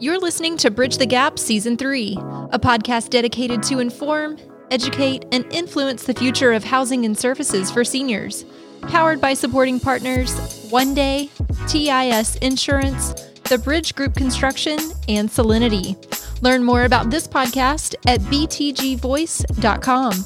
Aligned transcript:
You're 0.00 0.18
listening 0.18 0.56
to 0.58 0.70
Bridge 0.70 0.96
the 0.96 1.04
Gap 1.04 1.38
Season 1.38 1.76
3, 1.76 2.16
a 2.52 2.58
podcast 2.58 3.10
dedicated 3.10 3.62
to 3.64 3.80
inform, 3.80 4.38
educate, 4.70 5.26
and 5.30 5.44
influence 5.52 6.04
the 6.04 6.14
future 6.14 6.52
of 6.52 6.64
housing 6.64 7.04
and 7.04 7.18
services 7.18 7.70
for 7.70 7.84
seniors. 7.84 8.46
Powered 8.88 9.20
by 9.20 9.34
supporting 9.34 9.78
partners 9.78 10.66
One 10.70 10.94
Day, 10.94 11.28
TIS 11.68 12.36
Insurance, 12.36 13.12
The 13.50 13.58
Bridge 13.58 13.94
Group 13.94 14.14
Construction, 14.14 14.78
and 15.06 15.28
Solinity. 15.28 15.98
Learn 16.40 16.64
more 16.64 16.84
about 16.84 17.10
this 17.10 17.28
podcast 17.28 17.94
at 18.06 18.20
btgvoice.com. 18.20 20.24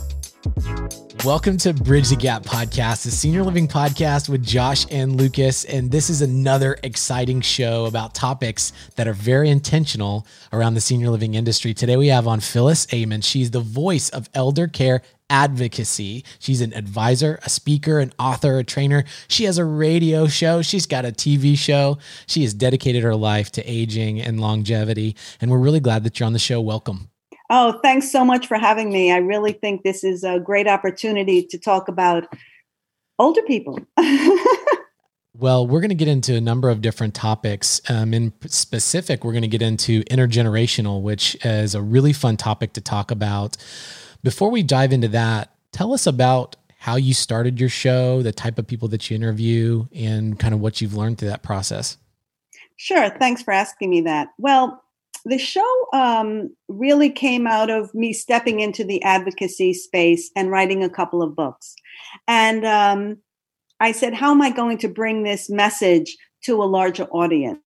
Welcome 1.24 1.56
to 1.58 1.72
Bridge 1.72 2.10
the 2.10 2.16
Gap 2.16 2.42
podcast, 2.42 3.04
the 3.04 3.10
senior 3.10 3.44
living 3.44 3.66
podcast 3.66 4.28
with 4.28 4.44
Josh 4.44 4.84
and 4.90 5.16
Lucas. 5.16 5.64
And 5.64 5.90
this 5.90 6.10
is 6.10 6.20
another 6.20 6.76
exciting 6.82 7.40
show 7.40 7.86
about 7.86 8.14
topics 8.14 8.74
that 8.96 9.08
are 9.08 9.14
very 9.14 9.48
intentional 9.48 10.26
around 10.52 10.74
the 10.74 10.82
senior 10.82 11.08
living 11.08 11.32
industry. 11.32 11.72
Today 11.72 11.96
we 11.96 12.08
have 12.08 12.28
on 12.28 12.40
Phyllis 12.40 12.84
Ayman. 12.88 13.24
She's 13.24 13.52
the 13.52 13.60
voice 13.60 14.10
of 14.10 14.28
elder 14.34 14.68
care 14.68 15.00
advocacy. 15.30 16.26
She's 16.40 16.60
an 16.60 16.74
advisor, 16.74 17.38
a 17.42 17.48
speaker, 17.48 18.00
an 18.00 18.12
author, 18.18 18.58
a 18.58 18.64
trainer. 18.64 19.04
She 19.26 19.44
has 19.44 19.56
a 19.56 19.64
radio 19.64 20.26
show. 20.26 20.60
She's 20.60 20.84
got 20.84 21.06
a 21.06 21.08
TV 21.08 21.56
show. 21.56 21.96
She 22.26 22.42
has 22.42 22.52
dedicated 22.52 23.02
her 23.02 23.16
life 23.16 23.50
to 23.52 23.62
aging 23.62 24.20
and 24.20 24.40
longevity. 24.40 25.16
And 25.40 25.50
we're 25.50 25.56
really 25.56 25.80
glad 25.80 26.04
that 26.04 26.20
you're 26.20 26.26
on 26.26 26.34
the 26.34 26.38
show. 26.38 26.60
Welcome. 26.60 27.08
Oh, 27.56 27.78
thanks 27.84 28.10
so 28.10 28.24
much 28.24 28.48
for 28.48 28.58
having 28.58 28.92
me. 28.92 29.12
I 29.12 29.18
really 29.18 29.52
think 29.52 29.84
this 29.84 30.02
is 30.02 30.24
a 30.24 30.40
great 30.40 30.66
opportunity 30.66 31.40
to 31.46 31.56
talk 31.56 31.86
about 31.86 32.26
older 33.18 33.42
people. 33.42 33.78
Well, 35.36 35.66
we're 35.66 35.80
going 35.80 35.88
to 35.88 35.96
get 35.96 36.06
into 36.06 36.36
a 36.36 36.40
number 36.40 36.70
of 36.70 36.80
different 36.80 37.12
topics. 37.12 37.80
Um, 37.90 38.14
in 38.14 38.32
specific, 38.46 39.24
we're 39.24 39.32
going 39.32 39.42
to 39.42 39.48
get 39.48 39.62
into 39.62 40.04
intergenerational, 40.04 41.02
which 41.02 41.36
is 41.44 41.74
a 41.74 41.82
really 41.82 42.12
fun 42.12 42.36
topic 42.36 42.72
to 42.74 42.80
talk 42.80 43.10
about. 43.10 43.56
Before 44.22 44.48
we 44.48 44.62
dive 44.62 44.92
into 44.92 45.08
that, 45.08 45.52
tell 45.72 45.92
us 45.92 46.06
about 46.06 46.54
how 46.78 46.94
you 46.94 47.14
started 47.14 47.58
your 47.58 47.68
show, 47.68 48.22
the 48.22 48.30
type 48.30 48.60
of 48.60 48.68
people 48.68 48.86
that 48.88 49.10
you 49.10 49.16
interview, 49.16 49.86
and 49.92 50.38
kind 50.38 50.54
of 50.54 50.60
what 50.60 50.80
you've 50.80 50.94
learned 50.94 51.18
through 51.18 51.30
that 51.30 51.42
process. 51.42 51.96
Sure. 52.76 53.10
Thanks 53.18 53.42
for 53.42 53.52
asking 53.52 53.90
me 53.90 54.02
that. 54.02 54.28
Well, 54.38 54.83
the 55.24 55.38
show 55.38 55.86
um, 55.92 56.54
really 56.68 57.10
came 57.10 57.46
out 57.46 57.70
of 57.70 57.94
me 57.94 58.12
stepping 58.12 58.60
into 58.60 58.84
the 58.84 59.02
advocacy 59.02 59.72
space 59.72 60.30
and 60.36 60.50
writing 60.50 60.82
a 60.84 60.90
couple 60.90 61.22
of 61.22 61.34
books. 61.34 61.74
And 62.28 62.64
um, 62.66 63.18
I 63.80 63.92
said, 63.92 64.14
How 64.14 64.30
am 64.30 64.42
I 64.42 64.50
going 64.50 64.78
to 64.78 64.88
bring 64.88 65.22
this 65.22 65.48
message 65.48 66.16
to 66.44 66.62
a 66.62 66.64
larger 66.64 67.04
audience? 67.04 67.60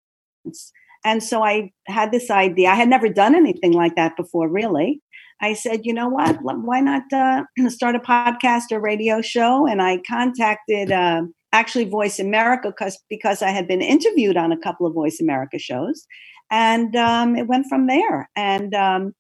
And 1.05 1.22
so 1.22 1.44
I 1.44 1.70
had 1.86 2.12
this 2.12 2.30
idea. 2.30 2.70
I 2.70 2.75
had 2.75 2.88
never 2.88 3.08
done 3.08 3.34
anything 3.34 3.72
like 3.72 3.94
that 3.97 4.16
before, 4.16 4.48
really. 4.48 5.02
I 5.41 5.52
said, 5.52 5.84
you 5.84 5.92
know 5.92 6.08
what? 6.08 6.38
Why 6.42 6.80
not 6.80 7.02
uh, 7.12 7.44
start 7.69 7.94
a 7.94 7.98
podcast 7.98 8.72
or 8.72 8.80
radio 8.80 9.20
show? 9.20 9.66
And 9.66 9.82
I 9.82 9.98
contacted 10.08 10.91
uh, 10.91 11.22
actually 11.52 11.84
Voice 11.84 12.19
America 12.19 12.70
because 12.70 12.98
because 13.10 13.42
I 13.42 13.50
had 13.50 13.69
been 13.69 13.82
interviewed 13.82 14.36
on 14.36 14.52
a 14.52 14.58
couple 14.58 14.86
of 14.86 14.94
Voice 14.94 15.20
America 15.20 15.58
shows, 15.58 16.06
and 16.55 16.94
um, 16.94 17.34
it 17.34 17.48
went 17.48 17.66
from 17.69 17.88
there. 17.88 18.30
And 18.36 18.74
um, 18.74 19.12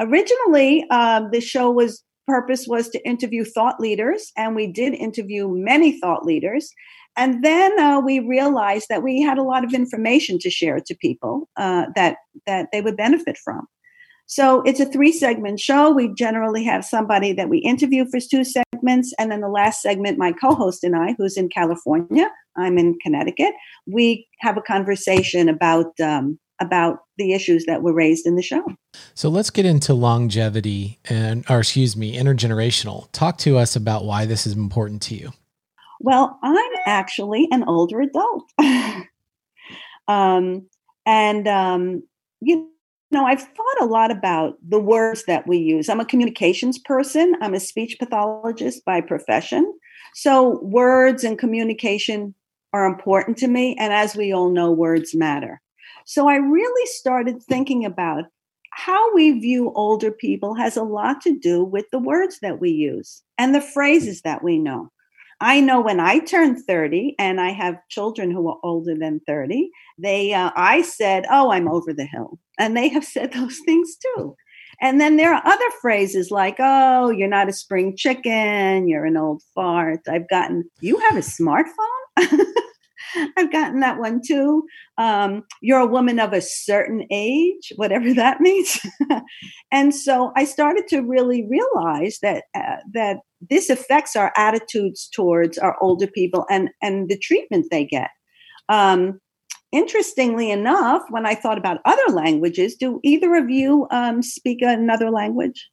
originally, 0.00 0.84
uh, 0.90 1.28
the 1.30 1.40
show 1.40 1.70
was 1.70 2.02
purpose 2.26 2.66
was 2.66 2.88
to 2.88 3.06
interview 3.06 3.44
thought 3.44 3.78
leaders, 3.78 4.32
and 4.36 4.56
we 4.56 4.66
did 4.66 4.94
interview 4.94 5.48
many 5.48 6.00
thought 6.00 6.24
leaders. 6.24 6.72
And 7.16 7.44
then 7.44 7.78
uh, 7.78 8.00
we 8.00 8.18
realized 8.18 8.86
that 8.88 9.02
we 9.02 9.20
had 9.20 9.38
a 9.38 9.42
lot 9.44 9.64
of 9.64 9.74
information 9.74 10.38
to 10.40 10.50
share 10.50 10.80
to 10.80 10.94
people 10.96 11.48
uh, 11.56 11.86
that 11.94 12.16
that 12.46 12.68
they 12.72 12.80
would 12.80 12.96
benefit 12.96 13.38
from. 13.38 13.68
So 14.26 14.62
it's 14.62 14.80
a 14.80 14.86
three 14.86 15.12
segment 15.12 15.60
show. 15.60 15.90
We 15.90 16.12
generally 16.14 16.64
have 16.64 16.84
somebody 16.84 17.32
that 17.34 17.48
we 17.48 17.58
interview 17.58 18.06
for 18.10 18.18
two 18.18 18.44
segments. 18.44 19.12
And 19.18 19.30
then 19.30 19.40
the 19.40 19.48
last 19.48 19.82
segment, 19.82 20.18
my 20.18 20.32
co 20.32 20.54
host 20.54 20.82
and 20.82 20.96
I, 20.96 21.14
who's 21.16 21.36
in 21.36 21.48
California, 21.48 22.28
I'm 22.56 22.76
in 22.76 22.98
Connecticut, 23.04 23.54
we 23.86 24.26
have 24.40 24.56
a 24.56 24.62
conversation 24.62 25.48
about. 25.48 25.92
Um, 26.00 26.40
about 26.60 26.98
the 27.16 27.32
issues 27.32 27.64
that 27.66 27.82
were 27.82 27.92
raised 27.92 28.26
in 28.26 28.36
the 28.36 28.42
show. 28.42 28.64
So 29.14 29.28
let's 29.28 29.50
get 29.50 29.66
into 29.66 29.94
longevity 29.94 30.98
and, 31.08 31.44
or 31.50 31.60
excuse 31.60 31.96
me, 31.96 32.16
intergenerational. 32.16 33.10
Talk 33.12 33.38
to 33.38 33.58
us 33.58 33.76
about 33.76 34.04
why 34.04 34.26
this 34.26 34.46
is 34.46 34.54
important 34.54 35.02
to 35.02 35.14
you. 35.14 35.32
Well, 36.00 36.38
I'm 36.42 36.70
actually 36.86 37.48
an 37.50 37.64
older 37.64 38.00
adult. 38.00 38.44
um, 40.08 40.66
and, 41.06 41.48
um, 41.48 42.02
you 42.40 42.68
know, 43.10 43.24
I've 43.24 43.42
thought 43.42 43.80
a 43.80 43.86
lot 43.86 44.10
about 44.10 44.56
the 44.66 44.80
words 44.80 45.24
that 45.26 45.46
we 45.46 45.58
use. 45.58 45.88
I'm 45.88 46.00
a 46.00 46.04
communications 46.04 46.78
person, 46.78 47.36
I'm 47.40 47.54
a 47.54 47.60
speech 47.60 47.96
pathologist 47.98 48.84
by 48.84 49.00
profession. 49.00 49.72
So, 50.14 50.60
words 50.62 51.24
and 51.24 51.38
communication 51.38 52.34
are 52.72 52.86
important 52.86 53.36
to 53.38 53.48
me. 53.48 53.76
And 53.78 53.92
as 53.92 54.16
we 54.16 54.32
all 54.32 54.50
know, 54.50 54.72
words 54.72 55.14
matter. 55.14 55.60
So, 56.06 56.28
I 56.28 56.36
really 56.36 56.86
started 56.86 57.42
thinking 57.42 57.84
about 57.84 58.24
how 58.70 59.14
we 59.14 59.32
view 59.38 59.72
older 59.74 60.10
people 60.10 60.54
has 60.54 60.76
a 60.76 60.82
lot 60.82 61.20
to 61.22 61.38
do 61.38 61.62
with 61.64 61.86
the 61.92 61.98
words 61.98 62.38
that 62.40 62.60
we 62.60 62.70
use 62.70 63.22
and 63.38 63.54
the 63.54 63.60
phrases 63.60 64.22
that 64.22 64.42
we 64.42 64.58
know. 64.58 64.90
I 65.40 65.60
know 65.60 65.80
when 65.80 66.00
I 66.00 66.20
turned 66.20 66.58
30 66.66 67.14
and 67.18 67.40
I 67.40 67.50
have 67.50 67.76
children 67.90 68.30
who 68.30 68.48
are 68.48 68.58
older 68.62 68.94
than 68.96 69.20
30, 69.26 69.70
they 69.98 70.32
uh, 70.34 70.50
I 70.56 70.82
said, 70.82 71.26
"Oh, 71.30 71.50
I'm 71.52 71.68
over 71.68 71.92
the 71.92 72.06
hill." 72.06 72.38
And 72.58 72.76
they 72.76 72.88
have 72.88 73.04
said 73.16 73.32
those 73.32 73.58
things 73.66 73.96
too. 73.96 74.36
And 74.80 75.00
then 75.00 75.16
there 75.16 75.34
are 75.34 75.42
other 75.46 75.70
phrases 75.82 76.30
like, 76.30 76.56
"Oh, 76.58 77.10
you're 77.10 77.28
not 77.28 77.48
a 77.48 77.52
spring 77.52 77.96
chicken, 77.96 78.88
you're 78.88 79.04
an 79.06 79.16
old 79.16 79.42
fart." 79.54 80.00
I've 80.08 80.28
gotten, 80.28 80.64
"You 80.80 80.98
have 81.00 81.16
a 81.16 81.20
smartphone?" 81.20 81.66
I've 83.36 83.52
gotten 83.52 83.80
that 83.80 83.98
one 83.98 84.20
too. 84.26 84.64
Um, 84.98 85.42
you're 85.60 85.80
a 85.80 85.86
woman 85.86 86.18
of 86.18 86.32
a 86.32 86.40
certain 86.40 87.06
age, 87.10 87.72
whatever 87.76 88.12
that 88.14 88.40
means. 88.40 88.80
and 89.70 89.94
so 89.94 90.32
I 90.36 90.44
started 90.44 90.86
to 90.88 91.00
really 91.00 91.46
realize 91.48 92.18
that 92.22 92.44
uh, 92.54 92.76
that 92.92 93.18
this 93.50 93.70
affects 93.70 94.16
our 94.16 94.32
attitudes 94.36 95.08
towards 95.12 95.58
our 95.58 95.76
older 95.80 96.06
people 96.06 96.46
and 96.50 96.70
and 96.80 97.08
the 97.08 97.18
treatment 97.18 97.66
they 97.70 97.84
get. 97.84 98.10
Um, 98.68 99.20
interestingly 99.72 100.50
enough, 100.50 101.02
when 101.10 101.26
I 101.26 101.34
thought 101.34 101.58
about 101.58 101.80
other 101.84 102.12
languages, 102.12 102.76
do 102.76 103.00
either 103.02 103.34
of 103.34 103.50
you 103.50 103.86
um, 103.90 104.22
speak 104.22 104.58
another 104.62 105.10
language? 105.10 105.68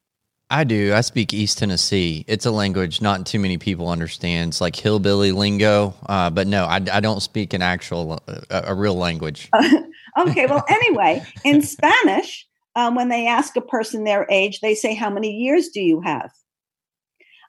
I 0.51 0.63
do. 0.63 0.93
I 0.95 1.01
speak 1.01 1.31
East 1.31 1.59
Tennessee. 1.59 2.25
It's 2.27 2.45
a 2.45 2.51
language 2.51 3.01
not 3.01 3.27
too 3.27 3.37
many 3.37 3.59
people 3.59 3.89
understand. 3.89 4.49
It's 4.49 4.61
like 4.61 4.75
hillbilly 4.75 5.31
lingo, 5.31 5.93
uh, 6.07 6.31
but 6.31 6.47
no, 6.47 6.65
I, 6.65 6.77
I, 6.91 6.99
don't 6.99 7.19
speak 7.19 7.53
an 7.53 7.61
actual, 7.61 8.19
uh, 8.27 8.61
a 8.65 8.73
real 8.73 8.95
language. 8.95 9.47
okay. 10.17 10.47
Well, 10.47 10.65
anyway, 10.67 11.23
in 11.45 11.61
Spanish, 11.61 12.47
um, 12.75 12.95
when 12.95 13.09
they 13.09 13.27
ask 13.27 13.55
a 13.57 13.61
person 13.61 14.03
their 14.03 14.25
age, 14.31 14.61
they 14.61 14.73
say, 14.73 14.95
"How 14.95 15.11
many 15.11 15.31
years 15.31 15.69
do 15.69 15.81
you 15.81 16.01
have?" 16.01 16.31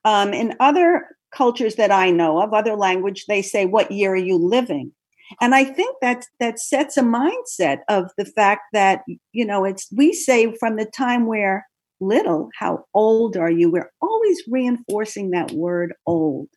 Um, 0.05 0.35
in 0.35 0.57
other 0.61 1.17
cultures 1.35 1.77
that 1.77 1.91
I 1.91 2.11
know 2.11 2.43
of, 2.43 2.53
other 2.53 2.77
language, 2.77 3.25
they 3.27 3.41
say, 3.41 3.65
"What 3.65 3.91
year 3.91 4.13
are 4.13 4.17
you 4.17 4.37
living?" 4.37 4.93
And 5.41 5.55
I 5.55 5.65
think 5.65 5.97
that 6.03 6.27
that 6.39 6.59
sets 6.59 6.99
a 6.99 7.03
mindset 7.03 7.79
of 7.89 8.11
the 8.19 8.27
fact 8.27 8.63
that 8.75 9.05
you 9.33 9.47
know 9.47 9.65
it's 9.65 9.89
we 9.91 10.13
say 10.13 10.55
from 10.59 10.77
the 10.77 10.85
time 10.85 11.27
we're 11.27 11.65
little, 12.01 12.49
how 12.59 12.85
old 12.95 13.37
are 13.37 13.51
you? 13.51 13.71
We're 13.71 13.93
always 14.01 14.43
reinforcing 14.49 15.31
that 15.31 15.53
word 15.53 15.95
old. 16.07 16.49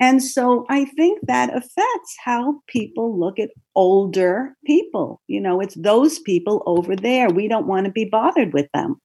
And 0.00 0.22
so 0.22 0.66
I 0.68 0.86
think 0.86 1.20
that 1.26 1.50
affects 1.50 2.16
how 2.24 2.60
people 2.66 3.18
look 3.18 3.38
at 3.38 3.50
older 3.76 4.56
people. 4.66 5.22
You 5.28 5.40
know, 5.40 5.60
it's 5.60 5.76
those 5.76 6.18
people 6.18 6.62
over 6.66 6.96
there. 6.96 7.30
We 7.30 7.48
don't 7.48 7.66
want 7.66 7.86
to 7.86 7.92
be 7.92 8.04
bothered 8.04 8.52
with 8.52 8.66
them. 8.74 9.00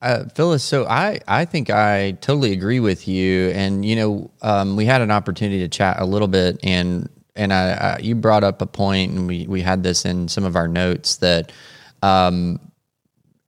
Uh, 0.00 0.24
Phyllis, 0.34 0.62
so 0.62 0.86
I, 0.86 1.20
I 1.26 1.44
think 1.44 1.70
I 1.70 2.12
totally 2.20 2.52
agree 2.52 2.78
with 2.78 3.08
you. 3.08 3.48
And, 3.50 3.84
you 3.84 3.96
know, 3.96 4.30
um, 4.42 4.76
we 4.76 4.84
had 4.84 5.00
an 5.00 5.10
opportunity 5.10 5.58
to 5.60 5.68
chat 5.68 5.96
a 5.98 6.04
little 6.04 6.28
bit 6.28 6.60
and, 6.62 7.08
and 7.34 7.52
I, 7.52 7.70
I, 7.70 7.98
you 7.98 8.14
brought 8.14 8.44
up 8.44 8.62
a 8.62 8.66
point 8.66 9.12
and 9.12 9.26
we, 9.26 9.46
we 9.48 9.60
had 9.60 9.82
this 9.82 10.04
in 10.04 10.28
some 10.28 10.44
of 10.44 10.56
our 10.56 10.68
notes 10.68 11.16
that, 11.16 11.50
um, 12.02 12.60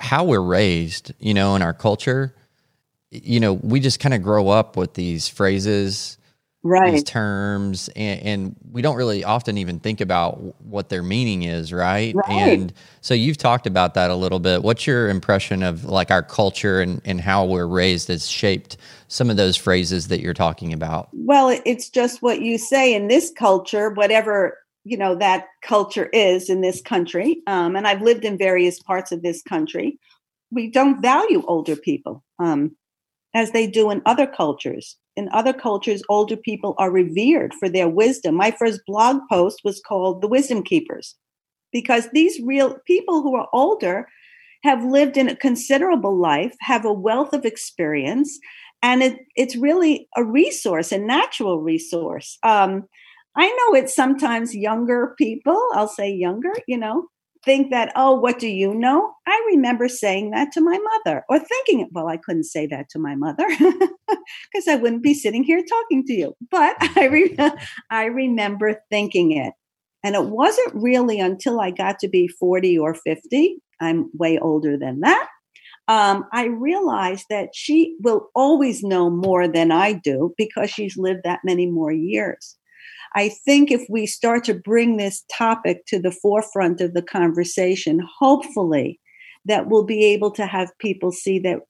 how 0.00 0.24
we're 0.24 0.40
raised, 0.40 1.12
you 1.20 1.34
know, 1.34 1.54
in 1.54 1.62
our 1.62 1.74
culture, 1.74 2.34
you 3.10 3.38
know, 3.38 3.52
we 3.52 3.80
just 3.80 4.00
kind 4.00 4.14
of 4.14 4.22
grow 4.22 4.48
up 4.48 4.76
with 4.76 4.94
these 4.94 5.28
phrases, 5.28 6.16
right. 6.62 6.92
these 6.92 7.04
terms, 7.04 7.90
and, 7.94 8.20
and, 8.22 8.56
we 8.72 8.82
don't 8.82 8.94
really 8.94 9.24
often 9.24 9.58
even 9.58 9.80
think 9.80 10.00
about 10.00 10.36
what 10.62 10.88
their 10.90 11.02
meaning 11.02 11.42
is, 11.42 11.72
right? 11.72 12.14
right? 12.14 12.30
And 12.30 12.72
so 13.00 13.14
you've 13.14 13.36
talked 13.36 13.66
about 13.66 13.94
that 13.94 14.12
a 14.12 14.14
little 14.14 14.38
bit. 14.38 14.62
What's 14.62 14.86
your 14.86 15.08
impression 15.08 15.64
of 15.64 15.84
like 15.84 16.12
our 16.12 16.22
culture 16.22 16.80
and, 16.80 17.02
and 17.04 17.20
how 17.20 17.44
we're 17.46 17.66
raised 17.66 18.06
has 18.08 18.28
shaped 18.28 18.76
some 19.08 19.28
of 19.28 19.36
those 19.36 19.56
phrases 19.56 20.06
that 20.06 20.20
you're 20.20 20.34
talking 20.34 20.72
about? 20.72 21.08
Well, 21.12 21.60
it's 21.66 21.90
just 21.90 22.22
what 22.22 22.42
you 22.42 22.58
say 22.58 22.94
in 22.94 23.08
this 23.08 23.32
culture, 23.36 23.90
whatever 23.90 24.56
you 24.84 24.96
know 24.96 25.14
that 25.14 25.46
culture 25.62 26.06
is 26.12 26.48
in 26.48 26.60
this 26.60 26.80
country 26.80 27.42
um, 27.46 27.76
and 27.76 27.86
i've 27.86 28.02
lived 28.02 28.24
in 28.24 28.38
various 28.38 28.80
parts 28.80 29.12
of 29.12 29.22
this 29.22 29.42
country. 29.42 29.98
We 30.50 30.68
don't 30.68 31.00
value 31.00 31.44
older 31.46 31.76
people 31.76 32.24
um, 32.38 32.76
as 33.34 33.52
they 33.52 33.68
do 33.68 33.90
in 33.90 34.02
other 34.04 34.26
cultures. 34.26 34.96
In 35.16 35.28
other 35.32 35.52
cultures 35.52 36.02
older 36.08 36.36
people 36.36 36.74
are 36.78 36.90
revered 36.90 37.54
for 37.54 37.68
their 37.68 37.88
wisdom. 37.88 38.34
My 38.34 38.50
first 38.50 38.80
blog 38.86 39.20
post 39.30 39.60
was 39.64 39.80
called 39.86 40.22
the 40.22 40.28
wisdom 40.28 40.62
keepers 40.62 41.14
because 41.72 42.08
these 42.12 42.40
real 42.40 42.76
people 42.86 43.22
who 43.22 43.36
are 43.36 43.48
older 43.52 44.08
have 44.64 44.84
lived 44.84 45.16
in 45.16 45.28
a 45.28 45.36
considerable 45.36 46.16
life 46.16 46.54
have 46.60 46.84
a 46.84 46.92
wealth 46.92 47.32
of 47.32 47.44
experience 47.44 48.38
and 48.82 49.02
it, 49.02 49.18
it's 49.36 49.56
really 49.56 50.08
a 50.16 50.24
resource 50.24 50.90
a 50.90 50.98
natural 50.98 51.60
resource. 51.60 52.38
Um, 52.42 52.88
I 53.36 53.46
know 53.46 53.78
it's 53.78 53.94
sometimes 53.94 54.54
younger 54.54 55.14
people, 55.16 55.60
I'll 55.74 55.88
say 55.88 56.10
younger, 56.10 56.52
you 56.66 56.76
know, 56.76 57.06
think 57.44 57.70
that, 57.70 57.92
oh, 57.96 58.14
what 58.14 58.38
do 58.38 58.48
you 58.48 58.74
know? 58.74 59.12
I 59.26 59.42
remember 59.52 59.88
saying 59.88 60.30
that 60.32 60.52
to 60.52 60.60
my 60.60 60.78
mother 60.78 61.24
or 61.28 61.38
thinking, 61.38 61.80
it. 61.80 61.88
well, 61.92 62.08
I 62.08 62.16
couldn't 62.16 62.44
say 62.44 62.66
that 62.66 62.88
to 62.90 62.98
my 62.98 63.14
mother 63.14 63.46
because 63.48 64.68
I 64.68 64.76
wouldn't 64.76 65.02
be 65.02 65.14
sitting 65.14 65.44
here 65.44 65.62
talking 65.62 66.04
to 66.06 66.12
you. 66.12 66.34
But 66.50 66.76
I, 66.96 67.06
re- 67.06 67.36
I 67.90 68.04
remember 68.06 68.82
thinking 68.90 69.32
it. 69.32 69.54
And 70.02 70.14
it 70.14 70.26
wasn't 70.26 70.74
really 70.74 71.20
until 71.20 71.60
I 71.60 71.70
got 71.70 71.98
to 72.00 72.08
be 72.08 72.26
40 72.26 72.78
or 72.78 72.94
50, 72.94 73.58
I'm 73.80 74.10
way 74.14 74.38
older 74.38 74.78
than 74.78 75.00
that. 75.00 75.28
Um, 75.88 76.24
I 76.32 76.46
realized 76.46 77.26
that 77.30 77.48
she 77.52 77.96
will 78.00 78.28
always 78.34 78.82
know 78.82 79.10
more 79.10 79.48
than 79.48 79.72
I 79.72 79.92
do 79.92 80.32
because 80.38 80.70
she's 80.70 80.96
lived 80.96 81.22
that 81.24 81.40
many 81.44 81.66
more 81.66 81.92
years. 81.92 82.56
I 83.14 83.28
think 83.28 83.70
if 83.70 83.84
we 83.88 84.06
start 84.06 84.44
to 84.44 84.54
bring 84.54 84.96
this 84.96 85.24
topic 85.32 85.84
to 85.86 85.98
the 85.98 86.12
forefront 86.12 86.80
of 86.80 86.94
the 86.94 87.02
conversation, 87.02 88.06
hopefully 88.18 89.00
that 89.46 89.68
we'll 89.68 89.84
be 89.84 90.04
able 90.04 90.30
to 90.32 90.46
have 90.46 90.70
people 90.78 91.12
see 91.12 91.38
that 91.40 91.60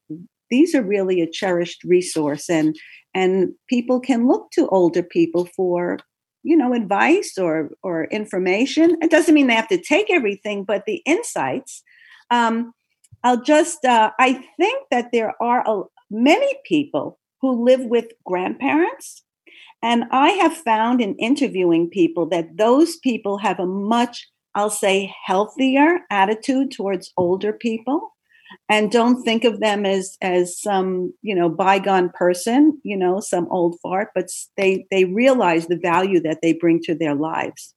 these 0.50 0.74
are 0.74 0.82
really 0.82 1.20
a 1.20 1.30
cherished 1.30 1.84
resource 1.84 2.50
and 2.50 2.76
and 3.14 3.52
people 3.68 4.00
can 4.00 4.26
look 4.26 4.50
to 4.52 4.68
older 4.68 5.02
people 5.02 5.48
for 5.56 5.98
you 6.42 6.56
know 6.56 6.72
advice 6.74 7.38
or 7.38 7.70
or 7.82 8.04
information. 8.04 8.96
It 9.00 9.10
doesn't 9.10 9.34
mean 9.34 9.46
they 9.46 9.54
have 9.54 9.68
to 9.68 9.80
take 9.80 10.10
everything 10.10 10.64
but 10.64 10.84
the 10.86 11.02
insights. 11.06 11.82
Um, 12.30 12.72
i'll 13.22 13.42
just 13.42 13.84
uh, 13.84 14.10
i 14.18 14.44
think 14.56 14.84
that 14.90 15.10
there 15.12 15.34
are 15.42 15.62
a, 15.66 15.82
many 16.10 16.54
people 16.64 17.18
who 17.40 17.64
live 17.64 17.80
with 17.80 18.06
grandparents 18.24 19.22
and 19.82 20.04
I 20.10 20.30
have 20.30 20.56
found 20.56 21.00
in 21.00 21.14
interviewing 21.16 21.88
people 21.88 22.26
that 22.26 22.56
those 22.56 22.96
people 22.96 23.38
have 23.38 23.58
a 23.58 23.66
much, 23.66 24.28
I'll 24.54 24.70
say, 24.70 25.14
healthier 25.24 26.00
attitude 26.10 26.72
towards 26.72 27.12
older 27.16 27.52
people 27.52 28.12
and 28.68 28.90
don't 28.90 29.22
think 29.22 29.44
of 29.44 29.60
them 29.60 29.86
as 29.86 30.16
as 30.20 30.60
some 30.60 31.12
you 31.22 31.34
know 31.34 31.48
bygone 31.48 32.10
person 32.10 32.80
you 32.82 32.96
know 32.96 33.20
some 33.20 33.46
old 33.50 33.78
fart 33.80 34.08
but 34.14 34.26
they 34.56 34.86
they 34.90 35.04
realize 35.04 35.66
the 35.66 35.78
value 35.78 36.20
that 36.20 36.40
they 36.42 36.52
bring 36.52 36.80
to 36.82 36.94
their 36.94 37.14
lives. 37.14 37.74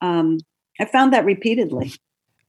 Um, 0.00 0.38
i 0.78 0.84
found 0.84 1.12
that 1.12 1.24
repeatedly. 1.24 1.92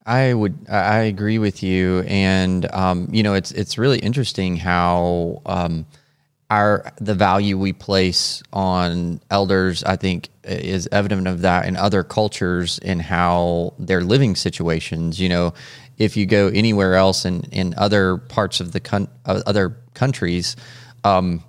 I 0.05 0.33
would 0.33 0.67
I 0.69 0.99
agree 0.99 1.37
with 1.37 1.61
you, 1.61 2.01
and 2.07 2.73
um, 2.73 3.09
you 3.11 3.23
know 3.23 3.33
it's 3.33 3.51
it's 3.51 3.77
really 3.77 3.99
interesting 3.99 4.55
how 4.55 5.41
um, 5.45 5.85
our 6.49 6.91
the 6.99 7.13
value 7.13 7.57
we 7.57 7.73
place 7.73 8.41
on 8.53 9.19
elders 9.29 9.83
i 9.83 9.95
think 9.95 10.29
is 10.43 10.87
evident 10.91 11.27
of 11.27 11.41
that 11.41 11.65
in 11.65 11.75
other 11.75 12.03
cultures 12.03 12.79
in 12.79 12.99
how 12.99 13.73
their 13.77 14.01
living 14.01 14.35
situations 14.35 15.19
you 15.19 15.27
know 15.27 15.53
if 15.97 16.15
you 16.15 16.25
go 16.25 16.47
anywhere 16.47 16.95
else 16.95 17.25
in 17.25 17.41
in 17.51 17.73
other 17.77 18.17
parts 18.17 18.59
of 18.61 18.71
the 18.71 18.79
con- 18.79 19.09
uh, 19.25 19.41
other 19.45 19.77
countries 19.93 20.55
um, 21.03 21.43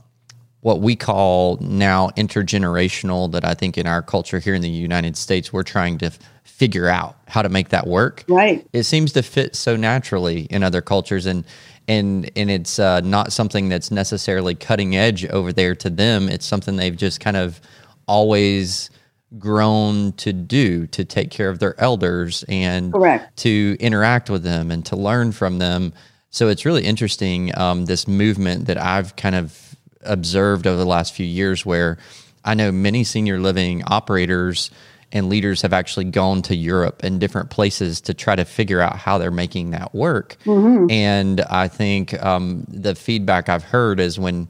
what 0.60 0.80
we 0.80 0.96
call 0.96 1.56
now 1.60 2.08
intergenerational 2.10 3.30
that 3.32 3.44
i 3.44 3.54
think 3.54 3.78
in 3.78 3.86
our 3.86 4.02
culture 4.02 4.38
here 4.38 4.54
in 4.54 4.62
the 4.62 4.68
united 4.68 5.16
states 5.16 5.52
we're 5.52 5.62
trying 5.62 5.98
to 5.98 6.06
f- 6.06 6.18
figure 6.44 6.88
out 6.88 7.16
how 7.28 7.42
to 7.42 7.48
make 7.48 7.68
that 7.68 7.86
work 7.86 8.24
right 8.28 8.66
it 8.72 8.82
seems 8.82 9.12
to 9.12 9.22
fit 9.22 9.54
so 9.54 9.76
naturally 9.76 10.42
in 10.50 10.62
other 10.62 10.80
cultures 10.80 11.26
and 11.26 11.44
and 11.88 12.30
and 12.36 12.50
it's 12.50 12.78
uh, 12.78 13.00
not 13.00 13.32
something 13.32 13.68
that's 13.68 13.90
necessarily 13.90 14.54
cutting 14.54 14.94
edge 14.94 15.24
over 15.26 15.52
there 15.52 15.74
to 15.76 15.90
them. 15.90 16.28
It's 16.28 16.46
something 16.46 16.76
they've 16.76 16.96
just 16.96 17.18
kind 17.18 17.36
of 17.36 17.60
always 18.06 18.90
grown 19.38 20.12
to 20.12 20.32
do 20.32 20.86
to 20.88 21.04
take 21.04 21.30
care 21.30 21.50
of 21.50 21.58
their 21.58 21.78
elders 21.80 22.44
and 22.48 22.92
Correct. 22.92 23.36
to 23.38 23.76
interact 23.80 24.30
with 24.30 24.42
them 24.42 24.70
and 24.70 24.84
to 24.86 24.96
learn 24.96 25.32
from 25.32 25.58
them. 25.58 25.92
So 26.30 26.48
it's 26.48 26.64
really 26.64 26.84
interesting 26.84 27.56
um, 27.58 27.86
this 27.86 28.06
movement 28.06 28.66
that 28.66 28.78
I've 28.78 29.16
kind 29.16 29.34
of 29.34 29.67
observed 30.02 30.66
over 30.66 30.76
the 30.76 30.86
last 30.86 31.14
few 31.14 31.26
years, 31.26 31.64
where 31.66 31.98
I 32.44 32.54
know 32.54 32.72
many 32.72 33.04
senior 33.04 33.38
living 33.38 33.82
operators 33.86 34.70
and 35.10 35.28
leaders 35.28 35.62
have 35.62 35.72
actually 35.72 36.04
gone 36.04 36.42
to 36.42 36.54
Europe 36.54 37.02
and 37.02 37.18
different 37.18 37.50
places 37.50 38.00
to 38.02 38.14
try 38.14 38.36
to 38.36 38.44
figure 38.44 38.80
out 38.80 38.96
how 38.96 39.16
they're 39.18 39.30
making 39.30 39.70
that 39.70 39.94
work. 39.94 40.36
Mm-hmm. 40.44 40.90
And 40.90 41.40
I 41.40 41.68
think 41.68 42.20
um, 42.22 42.64
the 42.68 42.94
feedback 42.94 43.48
I've 43.48 43.64
heard 43.64 44.00
is 44.00 44.18
when 44.18 44.48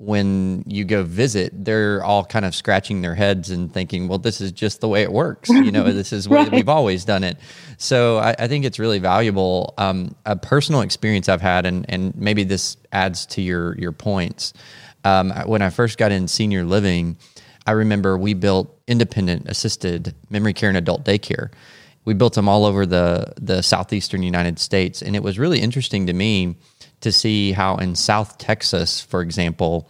when 0.00 0.64
you 0.66 0.86
go 0.86 1.02
visit, 1.02 1.52
they're 1.62 2.02
all 2.02 2.24
kind 2.24 2.46
of 2.46 2.54
scratching 2.54 3.02
their 3.02 3.14
heads 3.14 3.50
and 3.50 3.70
thinking, 3.72 4.08
"Well, 4.08 4.16
this 4.16 4.40
is 4.40 4.50
just 4.50 4.80
the 4.80 4.88
way 4.88 5.02
it 5.02 5.12
works. 5.12 5.50
You 5.50 5.70
know, 5.70 5.84
this 5.92 6.10
is 6.14 6.26
right. 6.26 6.50
we've 6.50 6.70
always 6.70 7.04
done 7.04 7.22
it." 7.22 7.36
So 7.76 8.16
I, 8.16 8.34
I 8.38 8.48
think 8.48 8.64
it's 8.64 8.78
really 8.78 8.98
valuable. 8.98 9.74
Um, 9.76 10.14
a 10.24 10.36
personal 10.36 10.80
experience 10.80 11.28
I've 11.28 11.42
had, 11.42 11.66
and 11.66 11.84
and 11.90 12.14
maybe 12.16 12.44
this 12.44 12.78
adds 12.92 13.26
to 13.26 13.42
your 13.42 13.76
your 13.78 13.92
points. 13.92 14.54
Um, 15.04 15.32
when 15.44 15.60
I 15.60 15.68
first 15.68 15.98
got 15.98 16.12
in 16.12 16.28
senior 16.28 16.64
living, 16.64 17.18
I 17.66 17.72
remember 17.72 18.16
we 18.16 18.32
built 18.32 18.74
independent 18.86 19.48
assisted 19.50 20.14
memory 20.30 20.54
care 20.54 20.70
and 20.70 20.78
adult 20.78 21.04
daycare. 21.04 21.50
We 22.06 22.14
built 22.14 22.32
them 22.32 22.48
all 22.48 22.64
over 22.64 22.86
the 22.86 23.34
the 23.38 23.62
southeastern 23.62 24.22
United 24.22 24.58
States, 24.58 25.02
and 25.02 25.14
it 25.14 25.22
was 25.22 25.38
really 25.38 25.60
interesting 25.60 26.06
to 26.06 26.14
me 26.14 26.56
to 27.00 27.12
see 27.12 27.52
how 27.52 27.76
in 27.76 27.94
South 27.94 28.38
Texas, 28.38 29.00
for 29.00 29.22
example, 29.22 29.88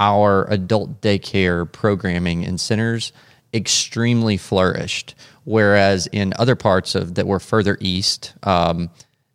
our 0.00 0.44
adult 0.50 1.00
daycare 1.00 1.70
programming 1.70 2.44
and 2.44 2.60
centers 2.60 3.12
extremely 3.52 4.36
flourished, 4.36 5.14
whereas 5.44 6.06
in 6.08 6.32
other 6.38 6.56
parts 6.56 6.94
of 6.94 7.14
that 7.16 7.26
were 7.26 7.40
further 7.40 7.76
east, 7.80 8.34
um, 8.44 8.90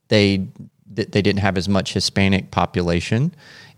they 0.08 0.48
they 0.88 1.24
didn't 1.24 1.40
have 1.40 1.58
as 1.58 1.68
much 1.68 1.94
Hispanic 1.94 2.52
population 2.52 3.34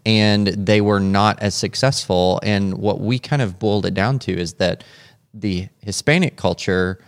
and 0.06 0.48
they 0.48 0.82
were 0.82 1.00
not 1.00 1.42
as 1.42 1.56
successful. 1.56 2.40
And 2.44 2.78
what 2.78 3.00
we 3.00 3.18
kind 3.20 3.42
of 3.42 3.58
boiled 3.58 3.86
it 3.86 3.94
down 3.94 4.20
to 4.20 4.38
is 4.38 4.54
that 4.56 4.84
the 5.34 5.68
Hispanic 5.80 6.36
culture, 6.36 7.00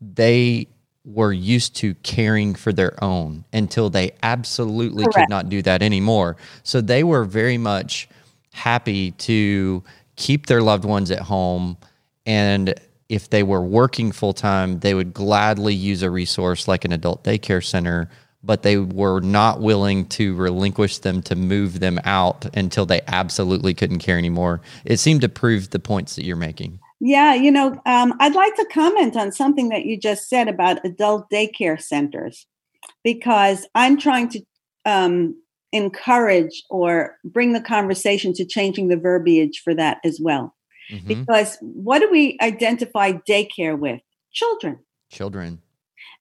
they 0.00 0.68
were 1.04 1.32
used 1.32 1.76
to 1.76 1.94
caring 1.96 2.54
for 2.54 2.72
their 2.72 3.02
own 3.02 3.44
until 3.52 3.90
they 3.90 4.12
absolutely 4.22 5.04
Correct. 5.04 5.16
could 5.16 5.28
not 5.28 5.48
do 5.48 5.62
that 5.62 5.82
anymore. 5.82 6.36
So 6.62 6.80
they 6.80 7.02
were 7.02 7.24
very 7.24 7.58
much 7.58 8.08
happy 8.52 9.10
to 9.12 9.82
keep 10.16 10.46
their 10.46 10.62
loved 10.62 10.84
ones 10.84 11.10
at 11.10 11.20
home. 11.20 11.76
And 12.24 12.74
if 13.08 13.30
they 13.30 13.42
were 13.42 13.62
working 13.62 14.12
full 14.12 14.32
time, 14.32 14.78
they 14.78 14.94
would 14.94 15.12
gladly 15.12 15.74
use 15.74 16.02
a 16.02 16.10
resource 16.10 16.68
like 16.68 16.84
an 16.84 16.92
adult 16.92 17.24
daycare 17.24 17.64
center 17.64 18.08
but 18.42 18.62
they 18.62 18.76
were 18.76 19.20
not 19.20 19.60
willing 19.60 20.06
to 20.06 20.34
relinquish 20.34 20.98
them 20.98 21.22
to 21.22 21.36
move 21.36 21.80
them 21.80 22.00
out 22.04 22.44
until 22.56 22.86
they 22.86 23.00
absolutely 23.06 23.74
couldn't 23.74 24.00
care 24.00 24.18
anymore. 24.18 24.60
It 24.84 24.98
seemed 24.98 25.20
to 25.20 25.28
prove 25.28 25.70
the 25.70 25.78
points 25.78 26.16
that 26.16 26.24
you're 26.24 26.36
making. 26.36 26.80
Yeah, 27.04 27.34
you 27.34 27.50
know, 27.50 27.80
um, 27.84 28.14
I'd 28.20 28.36
like 28.36 28.54
to 28.54 28.64
comment 28.72 29.16
on 29.16 29.32
something 29.32 29.70
that 29.70 29.86
you 29.86 29.98
just 29.98 30.28
said 30.28 30.46
about 30.46 30.84
adult 30.84 31.28
daycare 31.30 31.82
centers 31.82 32.46
because 33.02 33.66
I'm 33.74 33.98
trying 33.98 34.28
to 34.28 34.40
um, 34.84 35.34
encourage 35.72 36.62
or 36.70 37.16
bring 37.24 37.54
the 37.54 37.60
conversation 37.60 38.32
to 38.34 38.44
changing 38.44 38.86
the 38.86 38.96
verbiage 38.96 39.62
for 39.64 39.74
that 39.74 39.98
as 40.04 40.20
well. 40.22 40.54
Mm-hmm. 40.92 41.08
Because 41.08 41.58
what 41.60 41.98
do 41.98 42.08
we 42.08 42.38
identify 42.40 43.14
daycare 43.28 43.76
with? 43.76 44.00
Children. 44.32 44.78
Children. 45.10 45.60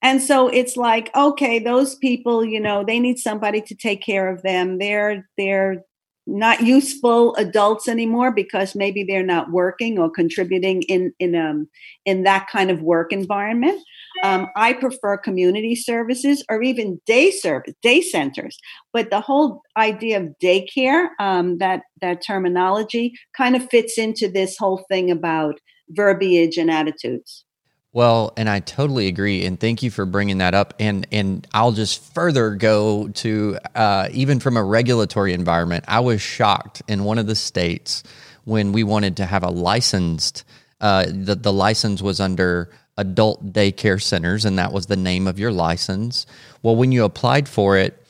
And 0.02 0.20
so 0.20 0.48
it's 0.48 0.78
like, 0.78 1.16
okay, 1.16 1.60
those 1.60 1.94
people, 1.94 2.44
you 2.44 2.60
know, 2.60 2.84
they 2.84 3.00
need 3.00 3.20
somebody 3.20 3.62
to 3.62 3.76
take 3.76 4.02
care 4.02 4.34
of 4.34 4.42
them. 4.42 4.80
They're 4.80 5.30
they're 5.38 5.84
not 6.32 6.62
useful 6.62 7.36
adults 7.36 7.88
anymore 7.88 8.32
because 8.32 8.76
maybe 8.76 9.04
they're 9.04 9.26
not 9.26 9.52
working 9.52 10.00
or 10.00 10.10
contributing 10.10 10.82
in 10.84 11.14
in 11.20 11.36
um 11.36 11.68
in 12.06 12.24
that 12.24 12.48
kind 12.52 12.72
of 12.72 12.82
work 12.82 13.12
environment. 13.12 13.80
Um, 14.24 14.48
I 14.56 14.74
prefer 14.74 15.18
community 15.18 15.76
services 15.76 16.44
or 16.50 16.62
even 16.62 17.00
day 17.06 17.32
service, 17.32 17.74
day 17.82 18.02
centers. 18.02 18.58
But 18.94 19.10
the 19.10 19.22
whole 19.22 19.62
idea 19.78 20.22
of 20.22 20.36
daycare, 20.44 21.10
um, 21.20 21.58
that 21.60 21.84
that 22.02 22.24
terminology, 22.26 23.14
kind 23.36 23.56
of 23.56 23.70
fits 23.70 23.98
into 23.98 24.30
this 24.30 24.58
whole 24.58 24.86
thing 24.90 25.12
about 25.12 25.60
verbiage 25.90 26.58
and 26.58 26.72
attitudes. 26.72 27.46
Well, 27.94 28.32
and 28.38 28.50
I 28.50 28.62
totally 28.62 29.08
agree, 29.08 29.46
and 29.46 29.60
thank 29.60 29.84
you 29.84 29.92
for 29.92 30.06
bringing 30.06 30.38
that 30.38 30.54
up. 30.54 30.74
And 30.80 31.06
and 31.12 31.46
I'll 31.54 31.74
just 31.74 32.14
further 32.14 32.52
go 32.52 33.10
to 33.10 33.58
uh, 33.76 34.08
even 34.12 34.40
from 34.40 34.56
a 34.56 34.64
regulatory 34.64 35.34
environment. 35.34 35.84
I 35.90 36.00
was 36.00 36.22
shocked 36.22 36.82
in 36.88 37.04
one 37.04 37.18
of 37.18 37.28
the 37.28 37.36
states 37.36 38.04
when 38.46 38.72
we 38.72 38.84
wanted 38.84 39.18
to 39.18 39.26
have 39.26 39.44
a 39.44 39.50
licensed. 39.50 40.46
Uh, 40.80 41.06
the 41.08 41.36
the 41.36 41.52
license 41.52 42.02
was 42.02 42.22
under 42.22 42.70
adult 42.98 43.52
daycare 43.52 44.02
centers, 44.02 44.46
and 44.46 44.58
that 44.58 44.72
was 44.72 44.86
the 44.86 44.96
name 44.96 45.28
of 45.28 45.38
your 45.38 45.52
license. 45.52 46.26
Well, 46.64 46.78
when 46.78 46.94
you 46.94 47.04
applied 47.04 47.50
for 47.50 47.78
it, 47.78 48.02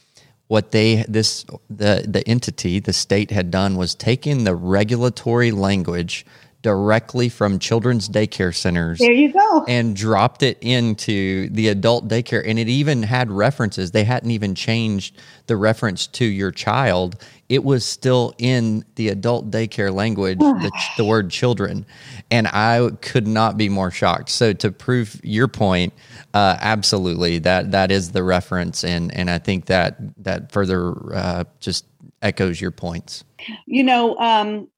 what 0.47 0.69
they 0.71 1.05
this 1.07 1.43
the 1.71 2.05
the 2.07 2.27
entity 2.27 2.79
the 2.79 2.93
state 2.93 3.31
had 3.31 3.49
done 3.49 3.77
was 3.77 3.95
taking 3.95 4.43
the 4.43 4.53
regulatory 4.53 5.49
language 5.49 6.23
directly 6.61 7.27
from 7.27 7.57
children's 7.59 8.07
daycare 8.07 8.55
centers. 8.55 8.99
There 8.99 9.11
you 9.11 9.33
go. 9.33 9.65
And 9.67 9.95
dropped 9.95 10.43
it 10.43 10.57
into 10.61 11.49
the 11.49 11.69
adult 11.69 12.07
daycare. 12.07 12.43
And 12.45 12.59
it 12.59 12.69
even 12.69 13.03
had 13.03 13.31
references. 13.31 13.91
They 13.91 14.03
hadn't 14.03 14.31
even 14.31 14.53
changed 14.53 15.17
the 15.47 15.57
reference 15.57 16.07
to 16.07 16.25
your 16.25 16.51
child. 16.51 17.23
It 17.49 17.63
was 17.63 17.83
still 17.83 18.33
in 18.37 18.85
the 18.95 19.09
adult 19.09 19.49
daycare 19.51 19.93
language, 19.93 20.39
the, 20.39 20.71
the 20.97 21.03
word 21.03 21.31
children. 21.31 21.85
And 22.29 22.47
I 22.47 22.91
could 23.01 23.27
not 23.27 23.57
be 23.57 23.67
more 23.67 23.91
shocked. 23.91 24.29
So 24.29 24.53
to 24.53 24.71
prove 24.71 25.19
your 25.23 25.47
point, 25.47 25.93
uh, 26.33 26.57
absolutely, 26.61 27.39
that 27.39 27.71
that 27.71 27.91
is 27.91 28.11
the 28.11 28.23
reference, 28.23 28.85
and 28.85 29.13
and 29.13 29.29
I 29.29 29.37
think 29.37 29.65
that 29.65 29.97
that 30.23 30.51
further 30.51 30.93
uh, 31.13 31.43
just 31.59 31.85
echoes 32.21 32.61
your 32.61 32.71
points. 32.71 33.25
You 33.65 33.83
know, 33.83 34.15
um, 34.17 34.69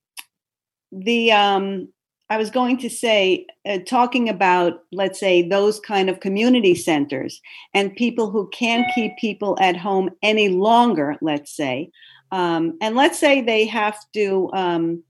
the 0.93 1.31
um, 1.31 1.87
I 2.29 2.37
was 2.37 2.49
going 2.49 2.77
to 2.79 2.89
say, 2.89 3.45
uh, 3.67 3.79
talking 3.85 4.29
about, 4.29 4.83
let's 4.91 5.19
say, 5.19 5.47
those 5.47 5.79
kind 5.79 6.09
of 6.09 6.19
community 6.19 6.73
centers 6.73 7.41
and 7.73 7.95
people 7.95 8.31
who 8.31 8.49
can't 8.49 8.87
keep 8.95 9.17
people 9.17 9.57
at 9.59 9.77
home 9.77 10.09
any 10.21 10.49
longer, 10.49 11.15
let's 11.21 11.55
say. 11.55 11.91
Um, 12.31 12.77
and 12.81 12.95
let's 12.95 13.19
say 13.19 13.41
they 13.41 13.65
have 13.67 13.97
to, 14.13 14.49
um, 14.53 15.03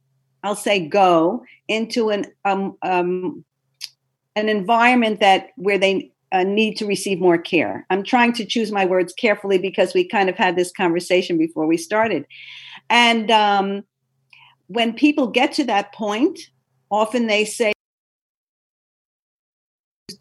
I'll 0.43 0.55
say, 0.55 0.85
go 0.87 1.45
into 1.67 2.09
an 2.09 2.25
um, 2.43 2.77
um, 2.81 3.45
an 4.35 4.49
environment 4.49 5.19
that 5.21 5.51
where 5.55 5.77
they 5.77 6.11
uh, 6.33 6.43
need 6.43 6.75
to 6.77 6.85
receive 6.85 7.19
more 7.19 7.37
care. 7.37 7.85
I'm 7.89 8.03
trying 8.03 8.33
to 8.33 8.45
choose 8.45 8.71
my 8.71 8.85
words 8.85 9.13
carefully 9.13 9.59
because 9.59 9.93
we 9.93 10.05
kind 10.05 10.29
of 10.29 10.35
had 10.35 10.57
this 10.57 10.71
conversation 10.71 11.37
before 11.37 11.67
we 11.67 11.77
started, 11.77 12.25
and 12.89 13.31
um, 13.31 13.83
when 14.73 14.93
people 14.93 15.27
get 15.27 15.53
to 15.53 15.63
that 15.65 15.93
point, 15.93 16.39
often 16.89 17.27
they 17.27 17.45
say 17.45 17.71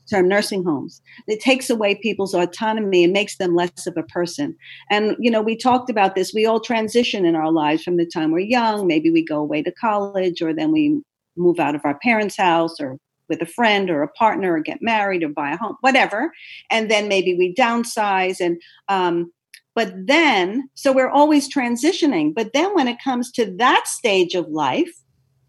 term 0.09 0.29
nursing 0.29 0.63
homes. 0.63 1.01
It 1.27 1.41
takes 1.41 1.71
away 1.71 1.95
people's 1.95 2.35
autonomy 2.35 3.03
and 3.05 3.13
makes 3.13 3.39
them 3.39 3.55
less 3.55 3.87
of 3.87 3.97
a 3.97 4.03
person. 4.03 4.55
And 4.91 5.17
you 5.19 5.31
know 5.31 5.43
we 5.43 5.57
talked 5.57 5.91
about 5.91 6.15
this. 6.15 6.35
We 6.35 6.47
all 6.47 6.61
transition 6.61 7.25
in 7.25 7.35
our 7.35 7.51
lives 7.51 7.83
from 7.83 7.97
the 7.97 8.07
time 8.07 8.31
we're 8.31 8.41
young. 8.41 8.87
Maybe 8.87 9.11
we 9.11 9.25
go 9.25 9.39
away 9.39 9.63
to 9.63 9.73
college 9.73 10.43
or 10.43 10.53
then 10.53 10.71
we 10.71 11.01
move 11.37 11.59
out 11.59 11.75
of 11.75 11.81
our 11.85 11.99
parents 12.01 12.37
house 12.37 12.79
or 12.79 12.99
with 13.29 13.41
a 13.41 13.47
friend 13.47 13.89
or 13.89 14.03
a 14.03 14.09
partner 14.09 14.53
or 14.53 14.61
get 14.61 14.83
married 14.83 15.23
or 15.23 15.29
buy 15.29 15.53
a 15.53 15.57
home 15.57 15.77
whatever. 15.81 16.31
And 16.71 16.91
then 16.91 17.09
maybe 17.09 17.35
we 17.35 17.55
downsize 17.55 18.39
and 18.39 18.61
um, 18.89 19.33
but 19.75 19.95
then, 20.07 20.69
so 20.75 20.93
we're 20.93 21.11
always 21.11 21.53
transitioning. 21.53 22.35
But 22.35 22.53
then 22.53 22.75
when 22.75 22.89
it 22.89 23.03
comes 23.03 23.31
to 23.33 23.55
that 23.57 23.87
stage 23.87 24.35
of 24.35 24.49
life, 24.49 24.93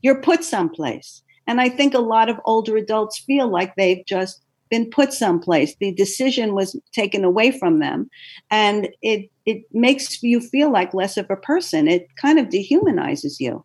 you're 0.02 0.22
put 0.22 0.44
someplace. 0.44 1.22
And 1.48 1.60
I 1.60 1.70
think 1.70 1.94
a 1.94 2.00
lot 2.00 2.30
of 2.30 2.40
older 2.46 2.78
adults 2.78 3.20
feel 3.20 3.50
like 3.50 3.76
they've 3.76 4.06
just 4.06 4.42
been 4.70 4.90
put 4.90 5.14
someplace. 5.14 5.76
The 5.80 5.92
decision 5.92 6.56
was 6.56 6.80
taken 6.94 7.24
away 7.24 7.52
from 7.52 7.80
them. 7.80 8.10
And 8.50 8.90
it, 9.02 9.30
it 9.46 9.64
makes 9.72 10.24
you 10.24 10.40
feel 10.40 10.72
like 10.72 10.94
less 10.94 11.18
of 11.18 11.30
a 11.30 11.36
person. 11.36 11.88
It 11.88 12.08
kind 12.16 12.40
of 12.40 12.48
dehumanizes 12.48 13.40
you. 13.40 13.64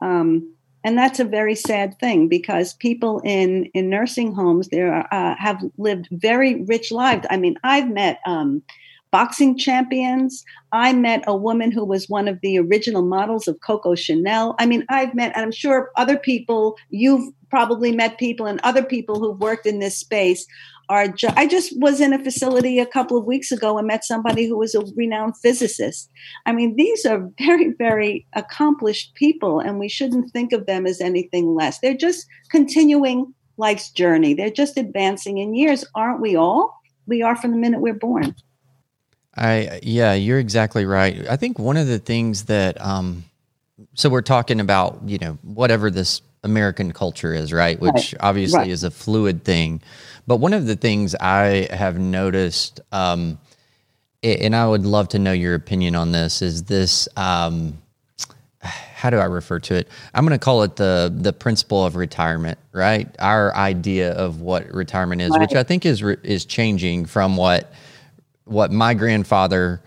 Um, 0.00 0.54
and 0.82 0.96
that's 0.96 1.20
a 1.20 1.24
very 1.24 1.54
sad 1.54 1.98
thing 2.00 2.26
because 2.26 2.72
people 2.74 3.20
in 3.22 3.66
in 3.74 3.90
nursing 3.90 4.34
homes 4.34 4.68
there 4.68 5.06
uh, 5.12 5.34
have 5.36 5.62
lived 5.76 6.08
very 6.10 6.64
rich 6.64 6.90
lives. 6.90 7.26
I 7.28 7.36
mean, 7.36 7.56
I've 7.62 7.90
met 7.90 8.20
um, 8.24 8.62
boxing 9.10 9.58
champions. 9.58 10.44
I 10.72 10.92
met 10.92 11.24
a 11.26 11.36
woman 11.36 11.72
who 11.72 11.84
was 11.84 12.08
one 12.08 12.28
of 12.28 12.40
the 12.42 12.58
original 12.58 13.02
models 13.02 13.48
of 13.48 13.60
Coco 13.60 13.94
Chanel. 13.94 14.54
I 14.58 14.66
mean, 14.66 14.84
I've 14.88 15.14
met, 15.14 15.32
and 15.34 15.44
I'm 15.44 15.52
sure 15.52 15.90
other 15.96 16.16
people, 16.16 16.76
you've 16.90 17.32
probably 17.50 17.92
met 17.92 18.18
people 18.18 18.46
and 18.46 18.60
other 18.62 18.82
people 18.82 19.18
who've 19.18 19.40
worked 19.40 19.66
in 19.66 19.80
this 19.80 19.98
space 19.98 20.46
are. 20.88 21.08
Ju- 21.08 21.28
I 21.36 21.46
just 21.46 21.72
was 21.80 22.00
in 22.00 22.12
a 22.12 22.22
facility 22.22 22.78
a 22.78 22.86
couple 22.86 23.16
of 23.16 23.24
weeks 23.24 23.50
ago 23.50 23.78
and 23.78 23.86
met 23.86 24.04
somebody 24.04 24.46
who 24.46 24.56
was 24.56 24.74
a 24.74 24.84
renowned 24.96 25.36
physicist. 25.36 26.08
I 26.46 26.52
mean, 26.52 26.76
these 26.76 27.04
are 27.04 27.28
very, 27.38 27.72
very 27.72 28.26
accomplished 28.34 29.14
people, 29.14 29.60
and 29.60 29.78
we 29.78 29.88
shouldn't 29.88 30.32
think 30.32 30.52
of 30.52 30.66
them 30.66 30.86
as 30.86 31.00
anything 31.00 31.54
less. 31.54 31.80
They're 31.80 31.94
just 31.96 32.26
continuing 32.50 33.34
life's 33.56 33.90
journey. 33.90 34.34
They're 34.34 34.50
just 34.50 34.76
advancing 34.76 35.38
in 35.38 35.54
years, 35.54 35.84
aren't 35.94 36.20
we 36.20 36.36
all? 36.36 36.80
We 37.06 37.22
are 37.22 37.36
from 37.36 37.50
the 37.50 37.56
minute 37.56 37.80
we're 37.80 37.94
born. 37.94 38.34
I 39.40 39.80
yeah, 39.82 40.12
you're 40.12 40.38
exactly 40.38 40.84
right. 40.84 41.26
I 41.28 41.36
think 41.36 41.58
one 41.58 41.76
of 41.76 41.86
the 41.86 41.98
things 41.98 42.44
that 42.44 42.80
um, 42.80 43.24
so 43.94 44.10
we're 44.10 44.22
talking 44.22 44.60
about 44.60 45.00
you 45.06 45.18
know 45.18 45.38
whatever 45.42 45.90
this 45.90 46.20
American 46.44 46.92
culture 46.92 47.34
is, 47.34 47.52
right? 47.52 47.80
Which 47.80 47.92
right. 47.92 48.14
obviously 48.20 48.58
right. 48.58 48.70
is 48.70 48.84
a 48.84 48.90
fluid 48.90 49.44
thing. 49.44 49.80
But 50.26 50.36
one 50.36 50.52
of 50.52 50.66
the 50.66 50.76
things 50.76 51.14
I 51.14 51.68
have 51.70 51.98
noticed, 51.98 52.80
um, 52.92 53.38
and 54.22 54.54
I 54.54 54.66
would 54.66 54.84
love 54.84 55.08
to 55.08 55.18
know 55.18 55.32
your 55.32 55.54
opinion 55.54 55.96
on 55.96 56.12
this, 56.12 56.42
is 56.42 56.64
this. 56.64 57.08
Um, 57.16 57.78
how 58.60 59.08
do 59.08 59.16
I 59.16 59.24
refer 59.24 59.58
to 59.60 59.74
it? 59.74 59.88
I'm 60.12 60.26
going 60.26 60.38
to 60.38 60.44
call 60.44 60.62
it 60.64 60.76
the 60.76 61.10
the 61.14 61.32
principle 61.32 61.86
of 61.86 61.96
retirement, 61.96 62.58
right? 62.72 63.08
Our 63.18 63.54
idea 63.56 64.12
of 64.12 64.42
what 64.42 64.70
retirement 64.74 65.22
is, 65.22 65.30
right. 65.30 65.40
which 65.40 65.54
I 65.54 65.62
think 65.62 65.86
is 65.86 66.02
is 66.02 66.44
changing 66.44 67.06
from 67.06 67.38
what 67.38 67.72
what 68.50 68.72
my 68.72 68.94
grandfather, 68.94 69.82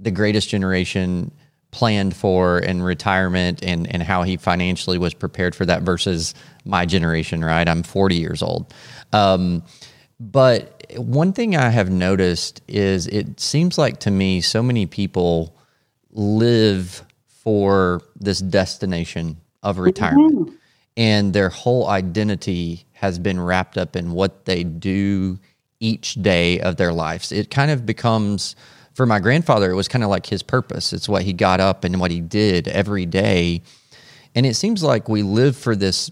the 0.00 0.10
greatest 0.10 0.48
generation, 0.48 1.30
planned 1.70 2.16
for 2.16 2.58
in 2.58 2.82
retirement 2.82 3.62
and, 3.62 3.92
and 3.92 4.02
how 4.02 4.22
he 4.22 4.36
financially 4.36 4.98
was 4.98 5.14
prepared 5.14 5.54
for 5.54 5.66
that 5.66 5.82
versus 5.82 6.34
my 6.64 6.86
generation, 6.86 7.44
right? 7.44 7.68
I'm 7.68 7.82
40 7.82 8.16
years 8.16 8.42
old. 8.42 8.72
Um, 9.12 9.62
but 10.18 10.84
one 10.96 11.32
thing 11.32 11.56
I 11.56 11.68
have 11.68 11.90
noticed 11.90 12.62
is 12.66 13.06
it 13.06 13.38
seems 13.38 13.78
like 13.78 14.00
to 14.00 14.10
me 14.10 14.40
so 14.40 14.62
many 14.62 14.86
people 14.86 15.54
live 16.10 17.04
for 17.28 18.02
this 18.16 18.40
destination 18.40 19.36
of 19.62 19.78
retirement 19.78 20.48
mm-hmm. 20.48 20.54
and 20.96 21.32
their 21.32 21.50
whole 21.50 21.86
identity 21.88 22.84
has 22.92 23.18
been 23.18 23.38
wrapped 23.38 23.76
up 23.76 23.94
in 23.94 24.12
what 24.12 24.44
they 24.44 24.64
do 24.64 25.38
each 25.80 26.14
day 26.14 26.60
of 26.60 26.76
their 26.76 26.92
lives. 26.92 27.32
It 27.32 27.50
kind 27.50 27.70
of 27.70 27.86
becomes, 27.86 28.56
for 28.94 29.06
my 29.06 29.20
grandfather, 29.20 29.70
it 29.70 29.74
was 29.76 29.88
kind 29.88 30.04
of 30.04 30.10
like 30.10 30.26
his 30.26 30.42
purpose. 30.42 30.92
It's 30.92 31.08
what 31.08 31.22
he 31.22 31.32
got 31.32 31.60
up 31.60 31.84
and 31.84 32.00
what 32.00 32.10
he 32.10 32.20
did 32.20 32.68
every 32.68 33.06
day. 33.06 33.62
And 34.34 34.44
it 34.44 34.54
seems 34.54 34.82
like 34.82 35.08
we 35.08 35.22
live 35.22 35.56
for 35.56 35.76
this 35.76 36.10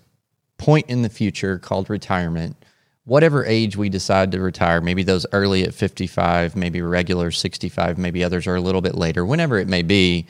point 0.59 0.87
in 0.89 1.03
the 1.03 1.09
future 1.09 1.59
called 1.59 1.91
retirement. 1.91 2.57
Whatever 3.05 3.45
age 3.45 3.77
we 3.77 3.89
decide 3.89 4.33
to 4.33 4.41
retire, 4.41 4.81
maybe 4.81 5.03
those 5.03 5.27
early 5.33 5.63
at 5.63 5.75
55, 5.75 6.57
maybe 6.57 6.83
regular 6.83 7.31
65, 7.31 7.99
maybe 7.99 8.25
others 8.25 8.47
are 8.47 8.57
a 8.57 8.61
little 8.61 8.81
bit 8.81 8.97
later, 8.97 9.25
whenever 9.25 9.59
it 9.59 9.69
may 9.69 9.83
be. 9.83 10.27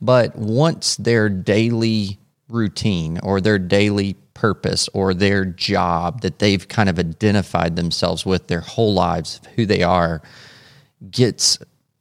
But 0.00 0.36
once 0.36 0.96
their 0.96 1.28
daily 1.28 2.18
routine 2.48 3.18
or 3.22 3.40
their 3.40 3.58
daily 3.58 4.14
purpose 4.34 4.88
or 4.92 5.14
their 5.14 5.44
job 5.44 6.20
that 6.22 6.38
they've 6.38 6.68
kind 6.68 6.88
of 6.88 6.98
identified 6.98 7.76
themselves 7.76 8.26
with 8.26 8.48
their 8.48 8.60
whole 8.60 8.94
lives, 8.94 9.40
who 9.56 9.64
they 9.64 9.82
are, 9.82 10.20
gets 11.10 11.58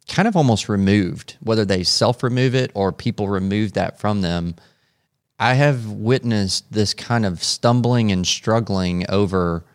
kind 0.07 0.27
of 0.27 0.35
almost 0.35 0.67
removed, 0.69 1.37
whether 1.41 1.65
they 1.65 1.83
self 1.83 2.23
remove 2.23 2.55
it 2.55 2.71
or 2.73 2.91
people 2.91 3.27
remove 3.27 3.73
that 3.73 3.99
from 3.99 4.21
them. 4.21 4.55
I 5.39 5.55
have 5.55 5.89
witnessed 5.89 6.71
this 6.71 6.93
kind 6.93 7.25
of 7.25 7.43
stumbling 7.43 8.11
and 8.11 8.25
struggling 8.25 9.05
over 9.09 9.65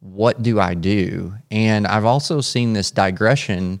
what 0.00 0.42
do 0.42 0.60
I 0.60 0.74
do? 0.74 1.34
And 1.50 1.86
I've 1.86 2.04
also 2.04 2.40
seen 2.40 2.72
this 2.72 2.90
digression 2.90 3.80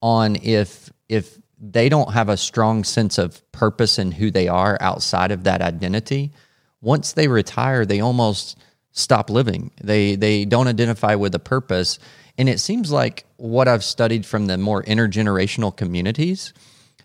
on 0.00 0.36
if 0.36 0.90
if 1.08 1.38
they 1.58 1.88
don't 1.88 2.12
have 2.12 2.28
a 2.28 2.36
strong 2.36 2.84
sense 2.84 3.18
of 3.18 3.40
purpose 3.52 3.98
and 3.98 4.14
who 4.14 4.30
they 4.30 4.48
are 4.48 4.76
outside 4.80 5.30
of 5.30 5.44
that 5.44 5.62
identity, 5.62 6.32
once 6.80 7.12
they 7.12 7.28
retire, 7.28 7.86
they 7.86 8.00
almost 8.00 8.58
stop 8.92 9.30
living. 9.30 9.70
They 9.82 10.16
they 10.16 10.44
don't 10.44 10.68
identify 10.68 11.14
with 11.14 11.34
a 11.34 11.38
purpose. 11.38 11.98
And 12.38 12.48
it 12.48 12.60
seems 12.60 12.92
like 12.92 13.24
what 13.36 13.68
I've 13.68 13.84
studied 13.84 14.26
from 14.26 14.46
the 14.46 14.58
more 14.58 14.82
intergenerational 14.82 15.74
communities 15.74 16.52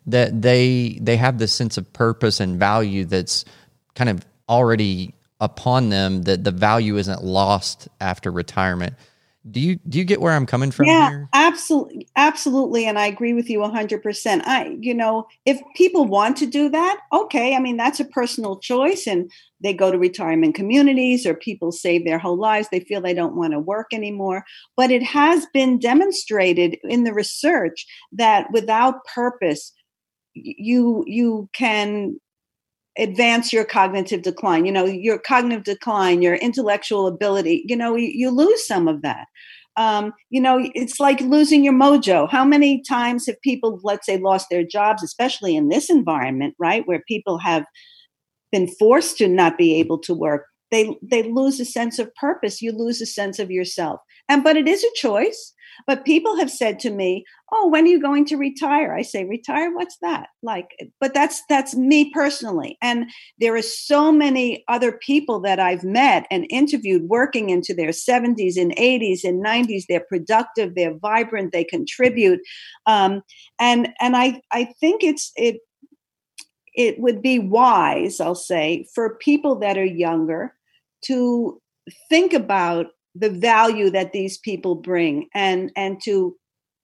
that 0.08 0.42
they 0.42 0.98
they 1.02 1.18
have 1.18 1.38
this 1.38 1.54
sense 1.54 1.78
of 1.78 1.92
purpose 1.94 2.40
and 2.40 2.60
value 2.60 3.06
that's 3.06 3.46
kind 3.96 4.10
of 4.10 4.26
already 4.50 5.14
upon 5.40 5.90
them 5.90 6.24
that 6.24 6.44
the 6.44 6.52
value 6.52 6.98
isn't 6.98 7.24
lost 7.24 7.88
after 8.00 8.32
retirement. 8.32 8.94
Do 9.50 9.60
you 9.60 9.80
do 9.90 9.98
you 9.98 10.04
get 10.04 10.22
where 10.22 10.34
I'm 10.34 10.46
coming 10.46 10.70
from 10.70 10.86
yeah, 10.86 11.10
here? 11.10 11.30
absolutely, 11.34 12.08
absolutely, 12.16 12.86
and 12.86 13.00
I 13.00 13.08
agree 13.08 13.34
with 13.34 13.50
you 13.50 13.60
100. 13.60 14.04
percent 14.04 14.44
I, 14.46 14.78
you 14.80 14.94
know, 14.94 15.26
if 15.46 15.60
people 15.76 16.06
want 16.06 16.38
to 16.38 16.46
do 16.46 16.70
that, 16.70 17.00
okay. 17.12 17.56
I 17.56 17.60
mean, 17.60 17.76
that's 17.76 18.00
a 18.00 18.06
personal 18.06 18.60
choice, 18.60 19.08
and 19.08 19.32
they 19.60 19.74
go 19.74 19.92
to 19.92 19.98
retirement 19.98 20.54
communities, 20.54 21.26
or 21.26 21.34
people 21.34 21.72
save 21.72 22.06
their 22.06 22.20
whole 22.20 22.38
lives. 22.38 22.68
They 22.70 22.82
feel 22.82 23.02
they 23.02 23.16
don't 23.16 23.36
want 23.36 23.54
to 23.54 23.60
work 23.60 23.88
anymore. 23.94 24.44
But 24.78 24.92
it 24.92 25.02
has 25.02 25.48
been 25.52 25.80
demonstrated 25.80 26.78
in 26.84 27.04
the 27.04 27.14
research 27.14 27.88
that 28.12 28.52
without 28.52 29.04
purpose, 29.06 29.74
you 30.36 31.04
you 31.08 31.50
can 31.54 32.20
advance 32.98 33.54
your 33.54 33.64
cognitive 33.64 34.22
decline 34.22 34.66
you 34.66 34.72
know 34.72 34.86
your 34.86 35.18
cognitive 35.18 35.64
decline 35.64 36.22
your 36.22 36.36
intellectual 36.36 37.08
ability 37.08 37.64
you 37.66 37.76
know 37.76 37.96
you, 37.96 38.12
you 38.14 38.30
lose 38.30 38.66
some 38.66 38.88
of 38.88 39.02
that. 39.02 39.28
Um, 39.78 40.12
you 40.30 40.42
know 40.42 40.70
it's 40.76 41.00
like 41.00 41.22
losing 41.22 41.64
your 41.64 41.74
mojo. 41.74 42.30
How 42.30 42.44
many 42.44 42.82
times 42.82 43.26
have 43.28 43.42
people 43.42 43.80
let's 43.84 44.06
say 44.06 44.18
lost 44.18 44.48
their 44.50 44.66
jobs 44.66 45.04
especially 45.04 45.56
in 45.56 45.70
this 45.70 45.90
environment 45.90 46.56
right 46.60 46.86
where 46.86 47.02
people 47.08 47.38
have 47.38 47.66
been 48.52 48.68
forced 48.68 49.18
to 49.20 49.30
not 49.30 49.58
be 49.58 49.76
able 49.76 49.98
to 50.00 50.14
work? 50.14 50.48
They 50.72 50.98
they 51.02 51.24
lose 51.24 51.60
a 51.62 51.66
sense 51.66 52.00
of 52.00 52.14
purpose. 52.16 52.62
You 52.62 52.74
lose 52.74 53.02
a 53.02 53.06
sense 53.06 53.40
of 53.40 53.50
yourself 53.50 54.02
and 54.32 54.44
but 54.44 54.58
it 54.58 54.68
is 54.68 54.84
a 54.84 54.94
choice 54.96 55.54
but 55.88 56.06
people 56.06 56.38
have 56.38 56.52
said 56.52 56.80
to 56.80 56.90
me, 56.90 57.26
"Oh, 57.52 57.68
when 57.68 57.86
are 57.86 57.88
you 57.88 58.02
going 58.02 58.26
to 58.26 58.36
retire?" 58.38 58.94
I 58.94 59.02
say, 59.02 59.26
"Retire? 59.26 59.74
What's 59.74 59.98
that?" 60.02 60.30
Like, 60.44 60.70
but 61.00 61.14
that's 61.14 61.42
that's 61.50 61.76
me 61.76 62.12
personally. 62.12 62.78
And 62.82 63.06
there 63.40 63.56
are 63.56 63.62
so 63.62 64.12
many 64.12 64.64
other 64.68 64.92
people 64.92 65.40
that 65.42 65.60
I've 65.60 65.84
met 65.84 66.28
and 66.32 66.46
interviewed 66.50 67.10
working 67.10 67.50
into 67.50 67.74
their 67.74 67.92
70s 67.92 68.58
and 68.58 68.76
80s 68.78 69.24
and 69.24 69.44
90s. 69.44 69.84
They're 69.88 70.06
productive, 70.08 70.76
they're 70.76 70.98
vibrant, 70.98 71.52
they 71.52 71.64
contribute. 71.64 72.42
Um, 72.86 73.22
and 73.60 73.90
and 74.00 74.16
I 74.16 74.42
I 74.52 74.66
think 74.80 75.04
it's 75.04 75.32
it 75.36 75.58
it 76.74 77.00
would 77.00 77.22
be 77.22 77.38
wise, 77.40 78.20
I'll 78.22 78.36
say, 78.36 78.88
for 78.96 79.16
people 79.16 79.56
that 79.60 79.78
are 79.78 79.86
younger 79.86 80.56
to 81.04 81.60
think 82.10 82.32
about 82.32 82.88
the 83.16 83.30
value 83.30 83.90
that 83.90 84.14
these 84.14 84.38
people 84.38 84.76
bring 84.76 85.28
and 85.34 85.72
and 85.76 86.02
to 86.04 86.36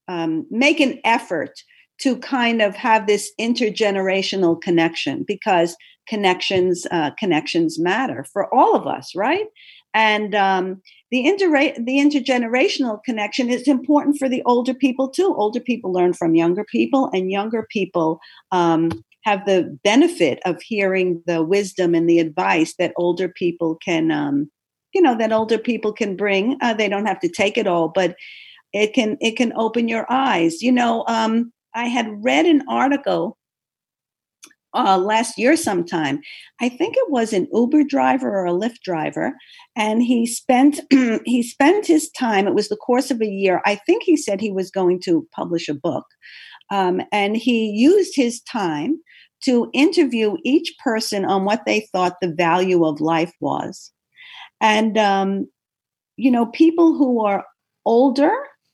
um, 0.08 0.46
make 0.50 0.80
an 0.80 1.00
effort 1.04 1.52
to 2.00 2.18
kind 2.18 2.62
of 2.62 2.76
have 2.76 3.08
this 3.08 3.32
intergenerational 3.40 4.62
connection 4.62 5.24
because 5.28 5.76
connections 6.08 6.86
uh, 6.92 7.12
connections 7.20 7.80
matter 7.80 8.26
for 8.32 8.54
all 8.54 8.76
of 8.76 8.88
us 8.88 9.14
right? 9.16 9.46
And 9.94 10.36
um, 10.36 10.82
the 11.12 11.26
inter 11.26 11.50
the 11.50 11.98
intergenerational 11.98 13.04
connection 13.04 13.50
is 13.50 13.68
important 13.68 14.18
for 14.18 14.30
the 14.30 14.44
older 14.46 14.74
people 14.74 15.10
too. 15.10 15.34
Older 15.36 15.60
people 15.60 15.92
learn 15.92 16.14
from 16.14 16.36
younger 16.36 16.64
people 16.64 17.10
and 17.14 17.32
younger 17.32 17.68
people 17.72 18.20
um, 18.52 18.92
have 19.24 19.46
the 19.46 19.78
benefit 19.84 20.40
of 20.46 20.62
hearing 20.62 21.22
the 21.26 21.44
wisdom 21.44 21.96
and 21.96 22.10
the 22.10 22.20
advice 22.20 22.76
that 22.78 22.94
older 22.96 23.28
people 23.28 23.78
can 23.84 24.12
um, 24.12 24.50
you 24.94 25.02
know 25.02 25.18
that 25.18 25.32
older 25.32 25.58
people 25.58 25.94
can 25.94 26.16
bring 26.16 26.58
uh, 26.62 26.74
they 26.74 26.90
don't 26.90 27.06
have 27.06 27.20
to 27.20 27.30
take 27.30 27.58
it 27.58 27.68
all 27.68 27.90
but 27.90 28.16
it 28.74 28.94
can 28.94 29.18
it 29.22 29.38
can 29.38 29.54
open 29.56 29.88
your 29.88 30.06
eyes. 30.10 30.62
You 30.62 30.72
know 30.72 31.06
um, 31.08 31.52
i 31.74 31.86
had 31.86 32.24
read 32.24 32.46
an 32.46 32.64
article 32.70 33.38
uh, 34.74 34.98
last 34.98 35.38
year 35.38 35.56
sometime. 35.56 36.20
I 36.62 36.70
think 36.70 36.96
it 36.98 37.10
was 37.10 37.34
an 37.34 37.48
uber 37.52 37.84
driver 37.84 38.30
or 38.30 38.46
a 38.46 38.52
lyft 38.52 38.82
driver 38.84 39.34
and 39.76 40.04
he 40.04 40.26
spent 40.26 40.82
he 41.26 41.44
spent 41.44 41.86
his 41.86 42.10
time 42.12 42.48
it 42.48 42.56
was 42.56 42.68
the 42.68 42.76
course 42.76 43.12
of 43.12 43.22
a 43.22 43.28
year 43.28 43.62
i 43.66 43.76
think 43.76 44.04
he 44.04 44.18
said 44.18 44.42
he 44.42 44.52
was 44.52 44.72
going 44.72 45.00
to 45.06 45.26
publish 45.34 45.70
a 45.70 45.74
book 45.74 46.06
um, 46.70 47.02
and 47.14 47.38
he 47.38 47.70
used 47.70 48.14
his 48.16 48.42
time 48.42 49.00
to 49.44 49.70
interview 49.74 50.36
each 50.44 50.74
person 50.84 51.24
on 51.24 51.46
what 51.46 51.62
they 51.66 51.88
thought 51.92 52.18
the 52.22 52.34
value 52.34 52.84
of 52.84 53.00
life 53.00 53.32
was 53.40 53.92
and, 54.62 54.98
um, 54.98 55.48
you 56.16 56.32
know, 56.32 56.48
people 56.48 56.98
who 56.98 57.26
are 57.26 57.46
older, 57.86 58.34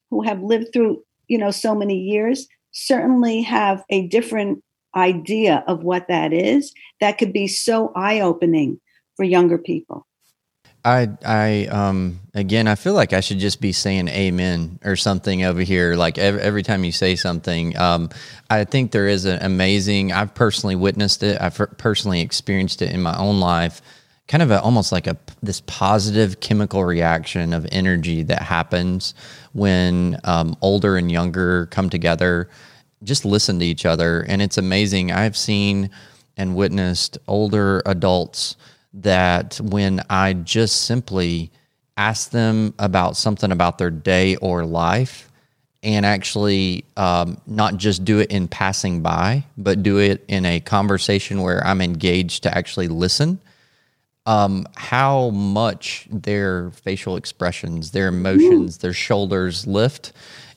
who 0.09 0.21
have 0.23 0.41
lived 0.41 0.73
through, 0.73 1.03
you 1.27 1.37
know, 1.37 1.51
so 1.51 1.75
many 1.75 1.97
years, 1.97 2.47
certainly 2.71 3.41
have 3.41 3.83
a 3.89 4.07
different 4.07 4.63
idea 4.95 5.63
of 5.67 5.83
what 5.83 6.07
that 6.07 6.33
is 6.33 6.73
that 6.99 7.17
could 7.17 7.33
be 7.33 7.47
so 7.47 7.91
eye 7.95 8.19
opening 8.19 8.79
for 9.15 9.23
younger 9.23 9.57
people. 9.57 10.05
I 10.85 11.09
I 11.25 11.67
um 11.67 12.19
again 12.33 12.67
I 12.67 12.75
feel 12.75 12.93
like 12.93 13.13
I 13.13 13.21
should 13.21 13.39
just 13.39 13.61
be 13.61 13.71
saying 13.71 14.09
amen 14.09 14.79
or 14.83 14.97
something 14.97 15.43
over 15.43 15.61
here 15.61 15.95
like 15.95 16.17
every, 16.17 16.41
every 16.41 16.63
time 16.63 16.83
you 16.83 16.91
say 16.91 17.15
something 17.15 17.77
um 17.77 18.09
I 18.49 18.65
think 18.65 18.91
there 18.91 19.07
is 19.07 19.23
an 19.23 19.41
amazing 19.41 20.11
I've 20.11 20.35
personally 20.35 20.75
witnessed 20.75 21.23
it 21.23 21.39
I've 21.39 21.55
personally 21.77 22.19
experienced 22.19 22.81
it 22.81 22.91
in 22.91 23.01
my 23.01 23.17
own 23.17 23.39
life 23.39 23.81
kind 24.27 24.41
of 24.41 24.51
a, 24.51 24.61
almost 24.61 24.91
like 24.91 25.07
a 25.07 25.17
this 25.41 25.61
positive 25.61 26.39
chemical 26.39 26.85
reaction 26.85 27.53
of 27.53 27.67
energy 27.71 28.23
that 28.23 28.41
happens 28.41 29.13
when 29.53 30.17
um, 30.23 30.55
older 30.61 30.97
and 30.97 31.11
younger 31.11 31.67
come 31.67 31.89
together 31.89 32.49
just 33.03 33.25
listen 33.25 33.59
to 33.59 33.65
each 33.65 33.85
other. 33.85 34.21
And 34.29 34.41
it's 34.41 34.57
amazing. 34.57 35.11
I've 35.11 35.35
seen 35.35 35.89
and 36.37 36.55
witnessed 36.55 37.17
older 37.27 37.81
adults 37.85 38.55
that 38.93 39.59
when 39.61 40.01
i 40.09 40.33
just 40.33 40.83
simply 40.83 41.51
ask 41.97 42.31
them 42.31 42.73
about 42.79 43.17
something 43.17 43.51
about 43.51 43.77
their 43.77 43.89
day 43.89 44.35
or 44.37 44.65
life 44.65 45.29
and 45.83 46.05
actually 46.05 46.85
um, 46.95 47.37
not 47.45 47.75
just 47.75 48.05
do 48.05 48.19
it 48.19 48.31
in 48.31 48.47
passing 48.47 49.01
by 49.01 49.43
but 49.57 49.83
do 49.83 49.97
it 49.97 50.23
in 50.27 50.45
a 50.45 50.59
conversation 50.59 51.41
where 51.41 51.65
i'm 51.65 51.81
engaged 51.81 52.43
to 52.43 52.55
actually 52.55 52.87
listen 52.87 53.39
um, 54.25 54.65
how 54.75 55.29
much 55.31 56.07
their 56.09 56.71
facial 56.71 57.17
expressions, 57.17 57.91
their 57.91 58.07
emotions, 58.07 58.77
their 58.79 58.93
shoulders 58.93 59.67
lift. 59.67 60.13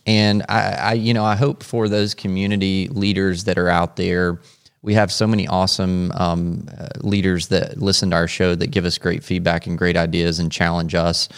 And 0.07 0.45
I, 0.49 0.73
I, 0.73 0.93
you 0.93 1.13
know, 1.13 1.25
I 1.25 1.35
hope 1.35 1.63
for 1.63 1.89
those 1.89 2.15
community 2.15 2.89
leaders 2.89 3.45
that 3.45 3.59
are 3.59 3.69
out 3.69 3.97
there. 3.97 4.41
We 4.83 4.95
have 4.95 5.11
so 5.11 5.27
many 5.27 5.49
awesome 5.49 6.13
um, 6.13 6.69
uh, 6.79 6.89
leaders 7.01 7.49
that 7.49 7.79
listen 7.79 8.11
to 8.11 8.17
our 8.17 8.29
show 8.29 8.55
that 8.55 8.69
give 8.69 8.85
us 8.85 8.99
great 8.99 9.25
feedback 9.25 9.67
and 9.67 9.77
great 9.77 9.97
ideas 9.97 10.39
and 10.39 10.53
challenge 10.53 10.95
us. 10.95 11.29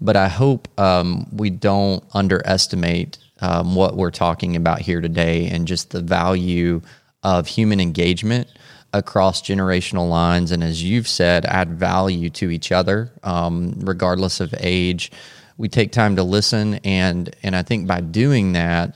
But 0.00 0.16
I 0.16 0.28
hope 0.28 0.68
um, 0.78 1.26
we 1.32 1.50
don't 1.50 2.04
underestimate 2.14 3.18
um, 3.40 3.74
what 3.74 3.96
we're 3.96 4.12
talking 4.12 4.54
about 4.54 4.80
here 4.80 5.00
today 5.00 5.48
and 5.48 5.66
just 5.66 5.90
the 5.90 6.00
value 6.00 6.80
of 7.24 7.48
human 7.48 7.80
engagement 7.80 8.48
across 8.92 9.40
generational 9.40 10.08
lines 10.08 10.52
and 10.52 10.62
as 10.62 10.82
you've 10.82 11.08
said 11.08 11.44
add 11.46 11.78
value 11.78 12.28
to 12.28 12.50
each 12.50 12.70
other 12.70 13.10
um, 13.22 13.74
regardless 13.78 14.40
of 14.40 14.54
age. 14.58 15.10
We 15.56 15.68
take 15.68 15.92
time 15.92 16.16
to 16.16 16.22
listen 16.22 16.74
and 16.84 17.34
and 17.42 17.54
i 17.54 17.62
think 17.62 17.86
by 17.86 18.00
doing 18.00 18.52
that 18.52 18.94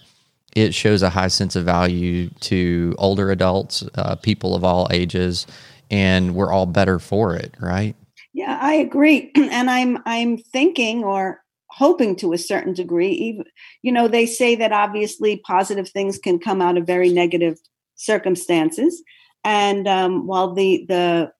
it 0.55 0.75
shows 0.75 1.03
a 1.03 1.11
high 1.11 1.29
sense 1.29 1.55
of 1.55 1.65
value 1.65 2.31
to 2.41 2.95
older 2.99 3.31
adults 3.31 3.85
uh, 3.95 4.17
people 4.17 4.55
of 4.55 4.65
all 4.65 4.89
ages 4.91 5.47
and 5.91 6.35
we're 6.35 6.51
all 6.51 6.67
better 6.67 6.99
for 6.99 7.37
it 7.37 7.55
right? 7.61 7.95
Yeah 8.33 8.59
i 8.61 8.75
agree. 8.75 9.33
And 9.37 9.71
i'm 9.71 9.99
i'm 10.07 10.39
thinking 10.39 11.05
or 11.05 11.41
hoping 11.71 12.17
to 12.17 12.33
a 12.33 12.39
certain 12.39 12.73
degree 12.73 13.11
even 13.11 13.45
you 13.83 13.93
know 13.93 14.09
they 14.09 14.27
say 14.27 14.55
that 14.57 14.73
obviously 14.73 15.37
positive 15.39 15.89
things 15.89 16.19
can 16.19 16.39
come 16.39 16.61
out 16.61 16.77
of 16.77 16.87
very 16.87 17.11
negative 17.13 17.59
circumstances 17.97 19.03
and 19.47 19.87
um, 19.87 20.27
while 20.27 20.53
the 20.53 20.85
the 20.89 21.33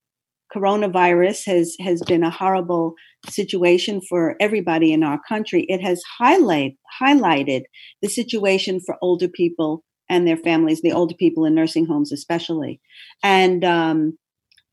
coronavirus 0.55 1.45
has 1.45 1.75
has 1.81 2.01
been 2.03 2.23
a 2.23 2.29
horrible 2.29 2.95
situation 3.29 3.99
for 3.99 4.35
everybody 4.39 4.93
in 4.93 5.03
our 5.03 5.19
country, 5.27 5.63
it 5.67 5.81
has 5.81 6.01
highlight 6.17 6.77
highlighted 7.01 7.63
the 8.01 8.07
situation 8.07 8.79
for 8.79 8.95
older 9.01 9.27
people 9.27 9.83
and 10.09 10.25
their 10.25 10.37
families, 10.37 10.81
the 10.81 10.93
older 10.93 11.15
people 11.15 11.43
in 11.43 11.53
nursing 11.53 11.85
homes 11.85 12.13
especially. 12.13 12.79
And 13.23 13.65
um, 13.65 14.17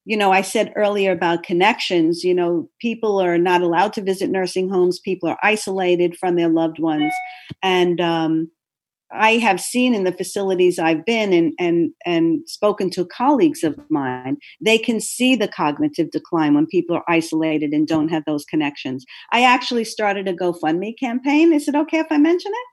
you 0.05 0.17
know, 0.17 0.31
I 0.31 0.43
said 0.43 0.73
earlier 0.77 1.11
about 1.11 1.43
connections. 1.43 2.23
You 2.23 2.35
know, 2.35 2.69
people 2.81 3.21
are 3.21 3.39
not 3.39 3.63
allowed 3.63 3.95
to 3.95 4.03
visit 4.03 4.31
nursing 4.31 4.69
homes. 4.69 5.01
People 5.01 5.29
are 5.29 5.39
isolated 5.43 6.17
from 6.17 6.37
their 6.37 6.49
loved 6.49 6.79
ones, 6.79 7.13
and 7.65 8.01
um, 8.01 8.51
I 9.13 9.33
have 9.33 9.61
seen 9.61 9.95
in 9.95 10.05
the 10.05 10.13
facilities 10.13 10.79
I've 10.79 11.05
been 11.05 11.33
and 11.33 11.53
and 11.59 11.93
and 12.05 12.49
spoken 12.49 12.91
to 12.91 13.07
colleagues 13.07 13.63
of 13.63 13.79
mine, 13.91 14.37
they 14.61 14.79
can 14.79 15.01
see 15.01 15.37
the 15.37 15.49
cognitive 15.49 16.11
decline 16.11 16.55
when 16.55 16.67
people 16.67 16.97
are 16.97 17.05
isolated 17.09 17.73
and 17.73 17.87
don't 17.87 18.09
have 18.09 18.25
those 18.27 18.45
connections. 18.45 19.05
I 19.33 19.43
actually 19.43 19.85
started 19.85 20.29
a 20.29 20.35
GoFundMe 20.35 20.99
campaign. 20.99 21.53
Is 21.53 21.69
it 21.69 21.75
okay 21.75 21.99
if 21.99 22.07
I 22.11 22.19
mention 22.19 22.53
it? 22.53 22.67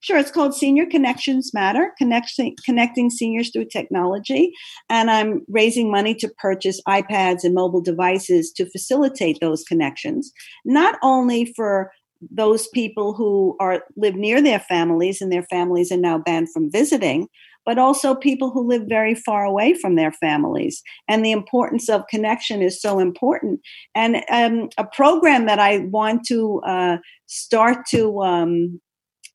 Sure, 0.00 0.18
it's 0.18 0.30
called 0.30 0.54
Senior 0.54 0.86
Connections 0.86 1.52
Matter, 1.54 1.92
connecting, 1.96 2.56
connecting 2.64 3.08
seniors 3.08 3.50
through 3.50 3.66
technology. 3.66 4.52
And 4.90 5.10
I'm 5.10 5.42
raising 5.48 5.90
money 5.90 6.14
to 6.16 6.28
purchase 6.38 6.80
iPads 6.88 7.44
and 7.44 7.54
mobile 7.54 7.80
devices 7.80 8.52
to 8.52 8.68
facilitate 8.70 9.38
those 9.40 9.62
connections, 9.64 10.32
not 10.64 10.98
only 11.02 11.52
for 11.54 11.92
those 12.30 12.68
people 12.68 13.14
who 13.14 13.56
are 13.60 13.82
live 13.96 14.14
near 14.14 14.42
their 14.42 14.60
families 14.60 15.20
and 15.20 15.32
their 15.32 15.44
families 15.44 15.90
are 15.92 15.96
now 15.96 16.18
banned 16.18 16.52
from 16.52 16.70
visiting 16.70 17.28
but 17.66 17.78
also 17.78 18.14
people 18.14 18.50
who 18.50 18.66
live 18.66 18.84
very 18.88 19.14
far 19.14 19.44
away 19.44 19.74
from 19.74 19.96
their 19.96 20.12
families. 20.12 20.82
And 21.08 21.24
the 21.24 21.32
importance 21.32 21.88
of 21.88 22.06
connection 22.06 22.62
is 22.62 22.80
so 22.80 23.00
important. 23.00 23.60
And 23.94 24.22
um, 24.30 24.70
a 24.78 24.84
program 24.84 25.46
that 25.46 25.58
I 25.58 25.78
want 25.78 26.24
to 26.28 26.60
uh, 26.64 26.98
start 27.26 27.78
to, 27.90 28.22
um, 28.22 28.80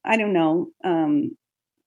I 0.06 0.16
don't 0.16 0.32
know, 0.32 0.70
um, 0.86 1.32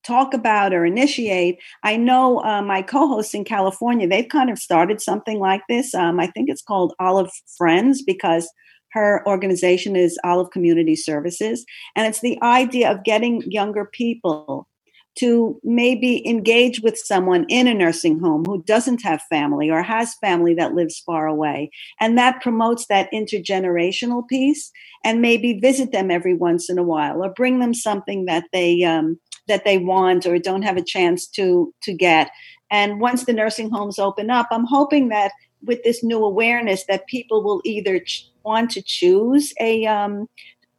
talk 0.07 0.35
about 0.35 0.75
or 0.75 0.85
initiate. 0.85 1.59
I 1.83 1.97
know 1.97 2.45
uh, 2.45 2.61
my 2.61 2.83
co 2.83 3.09
hosts 3.09 3.33
in 3.33 3.45
California, 3.45 4.07
they've 4.07 4.29
kind 4.29 4.51
of 4.51 4.59
started 4.59 5.01
something 5.01 5.41
like 5.41 5.63
this. 5.71 5.95
Um, 5.95 6.21
I 6.21 6.27
think 6.27 6.51
it's 6.51 6.63
called 6.63 6.93
Olive 7.01 7.31
Friends 7.57 8.03
because 8.03 8.47
her 8.95 9.23
organization 9.27 9.97
is 9.97 10.19
Olive 10.25 10.51
Community 10.51 10.95
Services. 10.95 11.67
And 11.97 12.07
it's 12.07 12.21
the 12.21 12.41
idea 12.43 12.91
of 12.91 13.05
getting 13.05 13.43
younger 13.43 13.85
people 13.85 14.69
to 15.17 15.61
maybe 15.63 16.27
engage 16.27 16.81
with 16.81 16.99
someone 16.99 17.45
in 17.49 17.69
a 17.69 17.75
nursing 17.75 18.19
home 18.19 18.45
who 18.45 18.63
doesn't 18.63 19.03
have 19.03 19.23
family 19.31 19.71
or 19.71 19.83
has 19.83 20.15
family 20.17 20.55
that 20.55 20.75
lives 20.75 20.99
far 21.01 21.27
away. 21.27 21.71
And 22.01 22.17
that 22.19 22.41
promotes 22.41 22.87
that 22.87 23.13
intergenerational 23.13 24.27
piece 24.29 24.73
and 25.05 25.21
maybe 25.21 25.61
visit 25.61 25.93
them 25.93 26.11
every 26.11 26.35
once 26.35 26.71
in 26.71 26.79
a 26.79 26.83
while 26.83 27.23
or 27.23 27.31
bring 27.31 27.59
them 27.59 27.75
something 27.75 28.25
that 28.25 28.45
they 28.53 28.83
um, 28.83 29.19
that 29.47 29.65
they 29.65 29.79
want 29.79 30.25
or 30.25 30.39
don't 30.39 30.63
have 30.63 30.77
a 30.77 30.85
chance 30.85 31.27
to 31.29 31.73
to 31.83 31.93
get. 31.93 32.31
And 32.71 33.01
once 33.01 33.25
the 33.25 33.33
nursing 33.33 33.71
homes 33.71 33.99
open 33.99 34.31
up, 34.31 34.49
I'm 34.51 34.67
hoping 34.67 35.09
that 35.11 35.31
with 35.63 35.83
this 35.85 36.03
new 36.03 36.25
awareness 36.25 36.85
that 36.87 37.07
people 37.07 37.43
will 37.43 37.61
either 37.65 38.01
ch- 38.01 38.31
want 38.45 38.71
to 38.73 38.83
choose 38.83 39.53
a 39.61 39.87
um, 39.87 40.29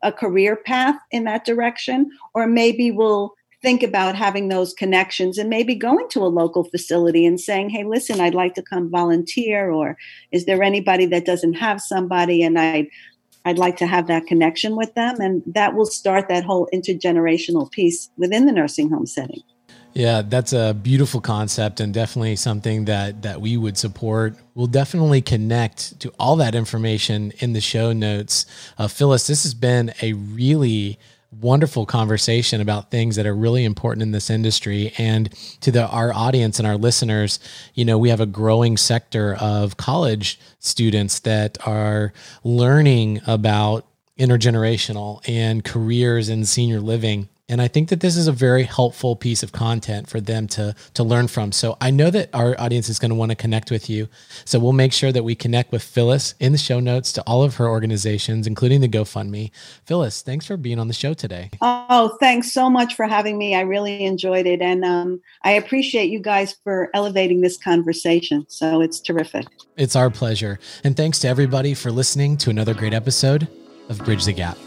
a 0.04 0.12
career 0.12 0.56
path 0.56 0.98
in 1.12 1.24
that 1.24 1.46
direction 1.46 2.10
or 2.34 2.48
maybe 2.48 2.92
we'll 2.92 3.34
think 3.66 3.82
about 3.82 4.16
having 4.16 4.48
those 4.48 4.76
connections 4.76 5.40
and 5.40 5.50
maybe 5.50 5.74
going 5.74 6.08
to 6.10 6.20
a 6.20 6.28
local 6.28 6.64
facility 6.66 7.26
and 7.26 7.42
saying, 7.42 7.68
hey, 7.70 7.84
listen, 7.84 8.22
I'd 8.22 8.36
like 8.36 8.54
to 8.56 8.62
come 8.62 8.92
volunteer, 8.92 9.72
or 9.72 9.98
is 10.32 10.46
there 10.46 10.62
anybody 10.62 11.08
that 11.08 11.26
doesn't 11.26 11.54
have 11.54 11.82
somebody 11.82 12.44
and 12.44 12.60
I'd 12.60 12.88
I'd 13.48 13.60
like 13.60 13.78
to 13.78 13.88
have 13.88 14.08
that 14.08 14.26
connection 14.26 14.76
with 14.76 14.96
them. 14.96 15.20
And 15.20 15.44
that 15.46 15.76
will 15.76 15.86
start 15.86 16.28
that 16.30 16.44
whole 16.44 16.68
intergenerational 16.74 17.70
piece 17.72 18.10
within 18.18 18.48
the 18.48 18.52
nursing 18.52 18.90
home 18.90 19.06
setting. 19.06 19.44
Yeah, 19.96 20.24
that's 20.24 20.52
a 20.52 20.74
beautiful 20.74 21.22
concept 21.22 21.80
and 21.80 21.94
definitely 21.94 22.36
something 22.36 22.84
that 22.86 23.22
that 23.22 23.40
we 23.40 23.56
would 23.56 23.78
support. 23.78 24.36
We'll 24.54 24.68
definitely 24.68 25.22
connect 25.22 26.02
to 26.02 26.14
all 26.20 26.36
that 26.36 26.54
information 26.54 27.32
in 27.40 27.54
the 27.54 27.62
show 27.62 27.94
notes. 27.94 28.46
Uh, 28.78 28.90
Phyllis, 28.90 29.26
this 29.26 29.44
has 29.44 29.54
been 29.54 29.94
a 30.02 30.12
really 30.12 31.00
wonderful 31.32 31.86
conversation 31.86 32.60
about 32.60 32.92
things 32.92 33.16
that 33.16 33.26
are 33.26 33.36
really 33.36 33.64
important 33.64 34.04
in 34.04 34.12
this 34.12 34.30
industry 34.30 34.94
and 34.98 35.32
to 35.62 35.72
the 35.72 35.88
our 35.88 36.14
audience 36.14 36.60
and 36.60 36.68
our 36.68 36.78
listeners 36.78 37.40
you 37.74 37.84
know 37.84 37.98
we 37.98 38.08
have 38.08 38.22
a 38.22 38.26
growing 38.26 38.78
sector 38.78 39.36
of 39.36 39.76
college 39.76 40.40
students 40.60 41.20
that 41.20 41.58
are 41.68 42.14
learning 42.46 43.20
about 43.28 43.86
intergenerational 44.18 45.20
and 45.28 45.66
careers 45.66 46.30
in 46.30 46.46
senior 46.46 46.80
living 46.80 47.28
and 47.48 47.62
I 47.62 47.68
think 47.68 47.90
that 47.90 48.00
this 48.00 48.18
is 48.18 48.28
a 48.28 48.32
very 48.32 48.64
helpful 48.64 49.16
piece 49.16 49.44
of 49.44 49.52
content 49.52 50.10
for 50.10 50.20
them 50.20 50.48
to 50.50 50.76
to 50.96 51.04
learn 51.04 51.28
from. 51.28 51.52
So 51.52 51.78
I 51.80 51.92
know 51.92 52.10
that 52.10 52.30
our 52.34 52.60
audience 52.60 52.90
is 52.90 52.98
going 52.98 53.10
to 53.10 53.16
want 53.16 53.32
to 53.32 53.36
connect 53.36 53.70
with 53.70 53.90
you. 53.90 54.08
So 54.46 54.60
we'll 54.60 54.74
make 54.74 54.94
sure 54.94 55.12
that 55.12 55.24
we 55.24 55.36
connect 55.36 55.72
with 55.72 55.84
Phyllis 55.84 56.34
in 56.40 56.52
the 56.52 56.58
show 56.58 56.80
notes 56.80 57.12
to 57.14 57.22
all 57.24 57.44
of 57.44 57.56
her 57.58 57.70
organizations, 57.70 58.48
including 58.48 58.82
the 58.82 58.88
GoFundMe. 58.88 59.52
Phyllis, 59.86 60.22
thanks 60.22 60.46
for 60.46 60.58
being 60.58 60.80
on 60.80 60.88
the 60.88 60.94
show 60.94 61.14
today. 61.14 61.52
Oh, 61.62 62.18
thanks 62.20 62.52
so 62.52 62.70
much 62.70 62.96
for 62.96 63.06
having 63.06 63.38
me. 63.38 63.56
I 63.56 63.62
really 63.62 64.04
enjoyed 64.06 64.48
it, 64.48 64.62
and 64.62 64.84
um, 64.84 65.22
I 65.44 65.52
appreciate 65.52 66.10
you 66.10 66.20
guys 66.20 66.56
for 66.64 66.90
elevating 66.94 67.42
this 67.42 67.58
conversation. 67.58 68.46
So 68.50 68.82
it's 68.82 69.00
terrific. 69.00 69.46
It's 69.78 69.96
our 69.96 70.10
pleasure, 70.10 70.60
and 70.84 70.98
thanks 70.98 71.20
to 71.20 71.28
everybody 71.28 71.74
for 71.76 71.92
listening 71.92 72.38
to 72.38 72.50
another 72.50 72.74
great 72.74 72.94
episode 72.94 73.48
of 73.90 74.00
Bridge 74.04 74.26
the 74.26 74.34
Gap. 74.34 74.58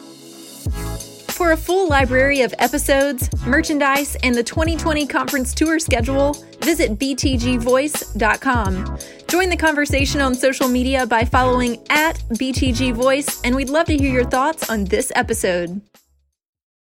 For 1.38 1.52
a 1.52 1.56
full 1.56 1.88
library 1.88 2.40
of 2.40 2.52
episodes, 2.58 3.30
merchandise, 3.46 4.16
and 4.24 4.34
the 4.34 4.42
2020 4.42 5.06
conference 5.06 5.54
tour 5.54 5.78
schedule, 5.78 6.32
visit 6.62 6.98
btgvoice.com. 6.98 8.98
Join 9.28 9.48
the 9.48 9.56
conversation 9.56 10.20
on 10.20 10.34
social 10.34 10.66
media 10.66 11.06
by 11.06 11.24
following 11.24 11.80
at 11.90 12.16
BTGVoice, 12.30 13.42
and 13.44 13.54
we'd 13.54 13.70
love 13.70 13.86
to 13.86 13.96
hear 13.96 14.12
your 14.12 14.24
thoughts 14.24 14.68
on 14.68 14.86
this 14.86 15.12
episode. 15.14 15.80